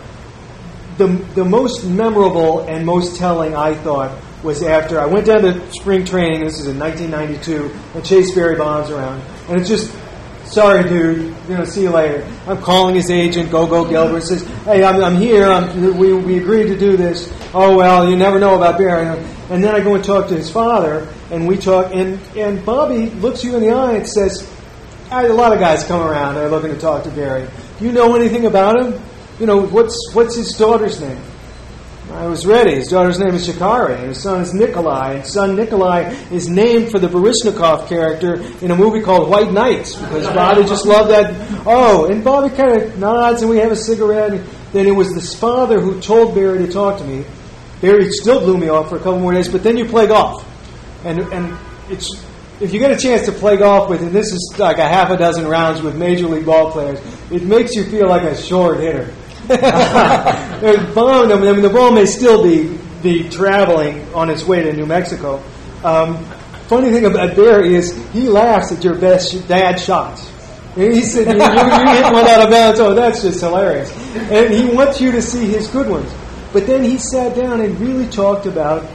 The, 0.99 1.07
the 1.35 1.45
most 1.45 1.85
memorable 1.85 2.61
and 2.61 2.85
most 2.85 3.17
telling, 3.17 3.55
I 3.55 3.75
thought, 3.75 4.19
was 4.43 4.63
after 4.63 5.01
I 5.01 5.07
went 5.07 5.27
down 5.27 5.43
to 5.43 5.73
spring 5.73 6.05
training. 6.05 6.45
This 6.45 6.61
is 6.61 6.67
in 6.67 6.79
1992, 6.79 7.75
and 7.95 8.05
Chase 8.05 8.35
Barry 8.35 8.57
Bonds 8.57 8.91
around, 8.91 9.21
and 9.49 9.61
it's 9.61 9.69
just 9.69 9.93
sorry, 10.49 10.89
dude. 10.89 11.35
You 11.49 11.57
know, 11.57 11.65
see 11.65 11.83
you 11.83 11.91
later. 11.91 12.27
I'm 12.47 12.61
calling 12.61 12.95
his 12.95 13.11
agent, 13.11 13.51
Go 13.51 13.67
Go 13.67 13.89
Gilbert, 13.89 14.23
says, 14.23 14.43
hey, 14.65 14.83
I'm, 14.85 15.03
I'm 15.03 15.17
here. 15.17 15.47
I'm, 15.47 15.97
we, 15.97 16.13
we 16.13 16.39
agreed 16.39 16.69
to 16.69 16.79
do 16.79 16.97
this. 16.97 17.33
Oh, 17.55 17.77
well, 17.77 18.09
you 18.09 18.17
never 18.17 18.39
know 18.39 18.55
about 18.55 18.79
Barry. 18.79 19.07
And 19.51 19.63
then 19.63 19.75
I 19.75 19.81
go 19.81 19.95
and 19.95 20.05
talk 20.05 20.29
to 20.29 20.35
his 20.37 20.51
father, 20.51 21.09
and 21.31 21.47
we 21.47 21.57
talk, 21.57 21.95
and, 21.95 22.21
and 22.37 22.65
Bobby 22.65 23.11
looks 23.11 23.45
you 23.45 23.57
in 23.57 23.63
the 23.63 23.71
eye 23.71 23.95
and 23.95 24.07
says, 24.07 24.51
"Ah, 25.11 25.25
a 25.25 25.29
lot 25.29 25.53
of 25.53 25.59
guys 25.59 25.85
come 25.85 26.03
around. 26.03 26.35
They're 26.35 26.51
looking 26.51 26.71
to 26.71 26.79
talk 26.79 27.05
to 27.05 27.11
Barry. 27.11 27.49
Do 27.79 27.85
you 27.85 27.93
know 27.93 28.15
anything 28.15 28.47
about 28.47 28.81
him? 28.81 29.01
You 29.39 29.47
know, 29.47 29.67
what's, 29.67 30.13
what's 30.13 30.35
his 30.37 30.53
daughter's 30.53 31.01
name? 31.01 31.21
I 32.19 32.27
was 32.27 32.45
ready. 32.45 32.75
His 32.75 32.89
daughter's 32.89 33.21
name 33.21 33.33
is 33.37 33.47
Shikari, 33.47 33.95
and 33.95 34.09
his 34.09 34.21
son 34.21 34.41
is 34.41 34.53
Nikolai. 34.53 35.13
And 35.13 35.25
son 35.25 35.55
Nikolai 35.55 36.13
is 36.33 36.49
named 36.49 36.91
for 36.91 36.99
the 36.99 37.07
Baryshnikov 37.07 37.89
character 37.89 38.43
in 38.61 38.73
a 38.73 38.75
movie 38.75 39.03
called 39.03 39.31
White 39.31 39.53
Knights 39.53 39.95
because 39.95 40.27
Bobby 40.27 40.63
just 40.63 40.85
loved 40.85 41.13
that. 41.13 41.33
Oh, 41.65 42.07
and 42.07 42.25
Bobby 42.25 42.53
kind 42.57 42.83
of 42.83 42.99
nods, 42.99 43.43
and 43.43 43.49
we 43.49 43.59
have 43.59 43.71
a 43.71 43.77
cigarette. 43.77 44.45
Then 44.73 44.89
it 44.89 44.91
was 44.91 45.15
this 45.15 45.33
father 45.33 45.81
who 45.81 46.01
told 46.01 46.35
Barry 46.35 46.59
to 46.67 46.73
talk 46.73 46.99
to 46.99 47.05
me. 47.05 47.25
Barry 47.81 48.11
still 48.11 48.41
blew 48.41 48.59
me 48.59 48.69
off 48.69 48.89
for 48.89 48.97
a 48.97 48.99
couple 48.99 49.21
more 49.21 49.33
days, 49.33 49.49
but 49.49 49.63
then 49.63 49.77
you 49.77 49.85
play 49.85 50.09
golf, 50.09 50.45
and 51.05 51.21
and 51.21 51.57
it's 51.89 52.21
if 52.61 52.75
you 52.75 52.81
get 52.81 52.91
a 52.91 52.97
chance 52.97 53.27
to 53.27 53.33
play 53.33 53.57
golf 53.59 53.89
with, 53.89 54.03
and 54.03 54.11
this 54.11 54.33
is 54.33 54.57
like 54.59 54.79
a 54.79 54.89
half 54.89 55.11
a 55.11 55.17
dozen 55.17 55.47
rounds 55.47 55.83
with 55.83 55.95
major 55.95 56.27
league 56.27 56.47
ball 56.47 56.73
players, 56.73 56.99
it 57.31 57.45
makes 57.45 57.77
you 57.77 57.85
feel 57.85 58.09
like 58.09 58.23
a 58.23 58.37
short 58.37 58.81
hitter. 58.81 59.15
They're. 60.61 60.79
I 60.79 61.53
mean, 61.53 61.63
the 61.63 61.71
ball 61.73 61.93
may 61.93 62.07
still 62.07 62.43
be 62.43 62.79
be 63.03 63.29
traveling 63.29 64.13
on 64.15 64.31
its 64.31 64.45
way 64.45 64.63
to 64.63 64.73
New 64.73 64.87
Mexico. 64.87 65.43
Um, 65.85 66.25
funny 66.67 66.91
thing 66.91 67.07
about 67.07 67.37
Barry 67.37 67.75
is 67.75 67.97
he 68.13 68.29
laughs 68.29 68.73
at 68.73 68.83
your 68.83 68.97
best 68.97 69.47
bad 69.49 69.81
shots. 69.81 70.31
He 70.75 71.03
said, 71.03 71.27
you, 71.27 71.33
you, 71.33 71.41
you 71.41 72.03
hit 72.03 72.13
one 72.13 72.27
out 72.27 72.45
of 72.45 72.51
bounds. 72.51 72.81
Oh, 72.81 72.95
that's 72.95 73.23
just 73.23 73.41
hilarious. 73.41 73.91
And 74.15 74.53
he 74.53 74.67
wants 74.67 75.01
you 75.01 75.11
to 75.13 75.23
see 75.23 75.47
his 75.47 75.67
good 75.69 75.89
ones. 75.89 76.13
But 76.53 76.67
then 76.67 76.85
he 76.85 76.99
sat 76.99 77.37
down 77.37 77.61
and 77.61 77.79
really 77.81 78.07
talked 78.09 78.47
about 78.47 78.89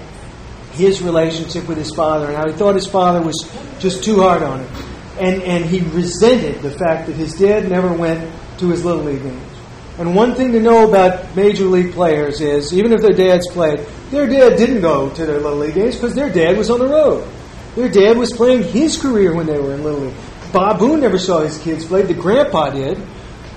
his 0.74 1.02
relationship 1.02 1.68
with 1.68 1.78
his 1.78 1.94
father 1.94 2.28
and 2.28 2.36
how 2.36 2.48
he 2.48 2.54
thought 2.54 2.76
his 2.76 2.88
father 2.88 3.22
was 3.22 3.36
just 3.80 4.04
too 4.04 4.22
hard 4.22 4.44
on 4.44 4.62
him. 4.62 4.86
And, 5.20 5.44
and 5.44 5.66
he 5.66 5.82
resented 5.82 6.62
the 6.62 6.72
fact 6.72 7.08
that 7.08 7.16
his 7.16 7.34
dad 7.38 7.70
never 7.70 7.92
went 7.92 8.32
to 8.60 8.70
his 8.70 8.84
Little 8.84 9.04
League 9.04 9.22
games. 9.22 9.53
And 9.98 10.16
one 10.16 10.34
thing 10.34 10.52
to 10.54 10.60
know 10.60 10.90
about 10.90 11.36
major 11.36 11.66
league 11.66 11.94
players 11.94 12.42
is, 12.42 12.74
even 12.74 12.94
if 12.94 13.02
their 13.02 13.14
dads 13.14 13.48
played, 13.52 13.80
their 14.10 14.28
dad 14.28 14.58
didn't 14.58 14.82
go 14.82 15.10
to 15.12 15.26
their 15.26 15.40
Little 15.40 15.60
League 15.60 15.76
games 15.76 15.96
because 15.96 16.16
their 16.16 16.32
dad 16.32 16.58
was 16.58 16.70
on 16.70 16.80
the 16.80 16.88
road. 16.88 17.28
Their 17.76 17.90
dad 17.90 18.18
was 18.18 18.32
playing 18.32 18.64
his 18.64 18.98
career 18.98 19.36
when 19.36 19.46
they 19.46 19.60
were 19.60 19.74
in 19.74 19.84
Little 19.84 20.02
League. 20.02 20.16
Bob 20.52 20.80
Boone 20.80 21.02
never 21.02 21.20
saw 21.20 21.42
his 21.42 21.58
kids 21.60 21.86
play. 21.86 22.02
The 22.04 22.14
grandpa 22.14 22.72
did. 22.72 23.00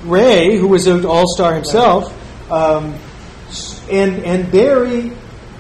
Ray, 0.05 0.57
who 0.59 0.69
was 0.69 0.87
an 0.87 1.05
all-star 1.05 1.55
himself, 1.55 2.13
um, 2.51 2.99
and 3.91 4.25
and 4.25 4.51
Barry 4.53 5.13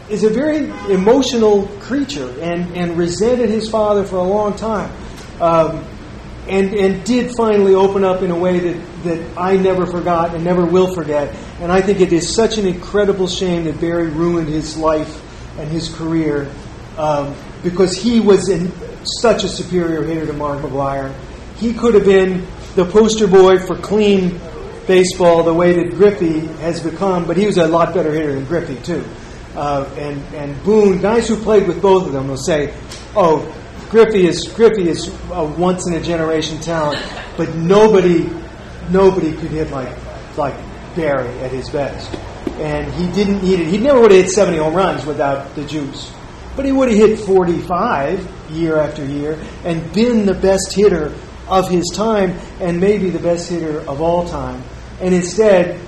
is 0.08 0.24
a 0.24 0.30
very 0.30 0.68
emotional 0.92 1.66
creature 1.80 2.28
and, 2.40 2.76
and 2.76 2.96
resented 2.96 3.48
his 3.48 3.68
father 3.68 4.04
for 4.04 4.16
a 4.16 4.22
long 4.22 4.54
time. 4.54 4.90
Um, 5.40 5.84
and, 6.48 6.74
and 6.74 7.04
did 7.04 7.34
finally 7.36 7.74
open 7.74 8.04
up 8.04 8.22
in 8.22 8.30
a 8.30 8.38
way 8.38 8.58
that, 8.58 9.02
that 9.04 9.38
I 9.38 9.56
never 9.56 9.86
forgot 9.86 10.34
and 10.34 10.44
never 10.44 10.64
will 10.64 10.94
forget. 10.94 11.34
And 11.60 11.72
I 11.72 11.80
think 11.80 12.00
it 12.00 12.12
is 12.12 12.34
such 12.34 12.58
an 12.58 12.66
incredible 12.66 13.26
shame 13.26 13.64
that 13.64 13.80
Barry 13.80 14.08
ruined 14.08 14.48
his 14.48 14.76
life 14.76 15.22
and 15.58 15.68
his 15.68 15.92
career 15.94 16.50
um, 16.96 17.34
because 17.62 17.96
he 17.96 18.20
was 18.20 18.48
in 18.48 18.72
such 19.20 19.44
a 19.44 19.48
superior 19.48 20.02
hitter 20.02 20.26
to 20.26 20.32
Mark 20.32 20.60
McGwire. 20.60 21.14
He 21.56 21.72
could 21.72 21.94
have 21.94 22.04
been 22.04 22.46
the 22.74 22.84
poster 22.84 23.26
boy 23.26 23.58
for 23.58 23.76
clean 23.76 24.40
baseball 24.86 25.42
the 25.42 25.54
way 25.54 25.72
that 25.72 25.96
Griffey 25.96 26.40
has 26.58 26.80
become, 26.80 27.26
but 27.26 27.36
he 27.36 27.46
was 27.46 27.58
a 27.58 27.66
lot 27.66 27.94
better 27.94 28.12
hitter 28.12 28.34
than 28.34 28.44
Griffey, 28.44 28.76
too. 28.82 29.04
Uh, 29.56 29.88
and, 29.96 30.22
and 30.34 30.62
Boone, 30.64 31.00
guys 31.00 31.28
who 31.28 31.36
played 31.36 31.66
with 31.66 31.80
both 31.80 32.06
of 32.06 32.12
them 32.12 32.28
will 32.28 32.36
say, 32.36 32.74
oh, 33.16 33.52
Griffey 33.90 34.26
is 34.26 34.48
Griffey 34.48 34.88
is 34.88 35.08
a 35.30 35.44
once 35.44 35.86
in 35.86 35.94
a 35.94 36.02
generation 36.02 36.60
talent, 36.60 37.00
but 37.36 37.54
nobody 37.54 38.28
nobody 38.90 39.32
could 39.32 39.50
hit 39.50 39.70
like 39.70 39.96
like 40.36 40.54
Barry 40.96 41.28
at 41.40 41.52
his 41.52 41.68
best. 41.70 42.12
And 42.58 42.92
he 42.94 43.06
didn't 43.12 43.44
it. 43.44 43.66
He 43.66 43.78
never 43.78 44.00
would 44.00 44.10
have 44.10 44.24
hit 44.24 44.30
70 44.30 44.58
home 44.58 44.74
runs 44.74 45.04
without 45.04 45.54
the 45.54 45.64
juice. 45.64 46.12
But 46.56 46.64
he 46.64 46.72
would 46.72 46.88
have 46.88 46.96
hit 46.96 47.18
45 47.20 48.50
year 48.50 48.78
after 48.78 49.04
year 49.04 49.38
and 49.64 49.92
been 49.92 50.24
the 50.24 50.34
best 50.34 50.72
hitter 50.74 51.14
of 51.48 51.68
his 51.68 51.84
time 51.94 52.38
and 52.60 52.80
maybe 52.80 53.10
the 53.10 53.18
best 53.18 53.50
hitter 53.50 53.80
of 53.80 54.00
all 54.00 54.26
time. 54.26 54.62
And 55.00 55.14
instead, 55.14 55.78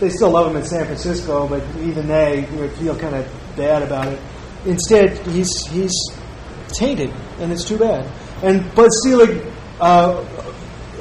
they 0.00 0.08
still 0.08 0.30
love 0.30 0.50
him 0.50 0.56
in 0.56 0.64
San 0.64 0.86
Francisco, 0.86 1.46
but 1.46 1.62
even 1.80 2.06
they 2.06 2.48
you 2.50 2.56
know, 2.56 2.68
feel 2.70 2.98
kind 2.98 3.14
of 3.14 3.30
bad 3.56 3.82
about 3.82 4.08
it. 4.08 4.18
Instead, 4.64 5.18
he's 5.28 5.66
he's 5.66 5.92
tainted, 6.68 7.12
and 7.40 7.52
it's 7.52 7.64
too 7.64 7.78
bad. 7.78 8.10
And 8.42 8.74
Bud 8.74 8.88
Selig 9.02 9.44
uh, 9.80 10.24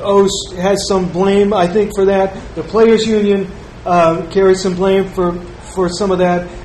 owes, 0.01 0.31
has 0.55 0.87
some 0.87 1.11
blame, 1.11 1.53
I 1.53 1.67
think, 1.67 1.91
for 1.95 2.05
that. 2.05 2.55
The 2.55 2.63
players' 2.63 3.05
union 3.05 3.51
uh, 3.85 4.27
carries 4.31 4.61
some 4.61 4.75
blame 4.75 5.09
for 5.09 5.33
for 5.73 5.89
some 5.89 6.11
of 6.11 6.19
that. 6.19 6.49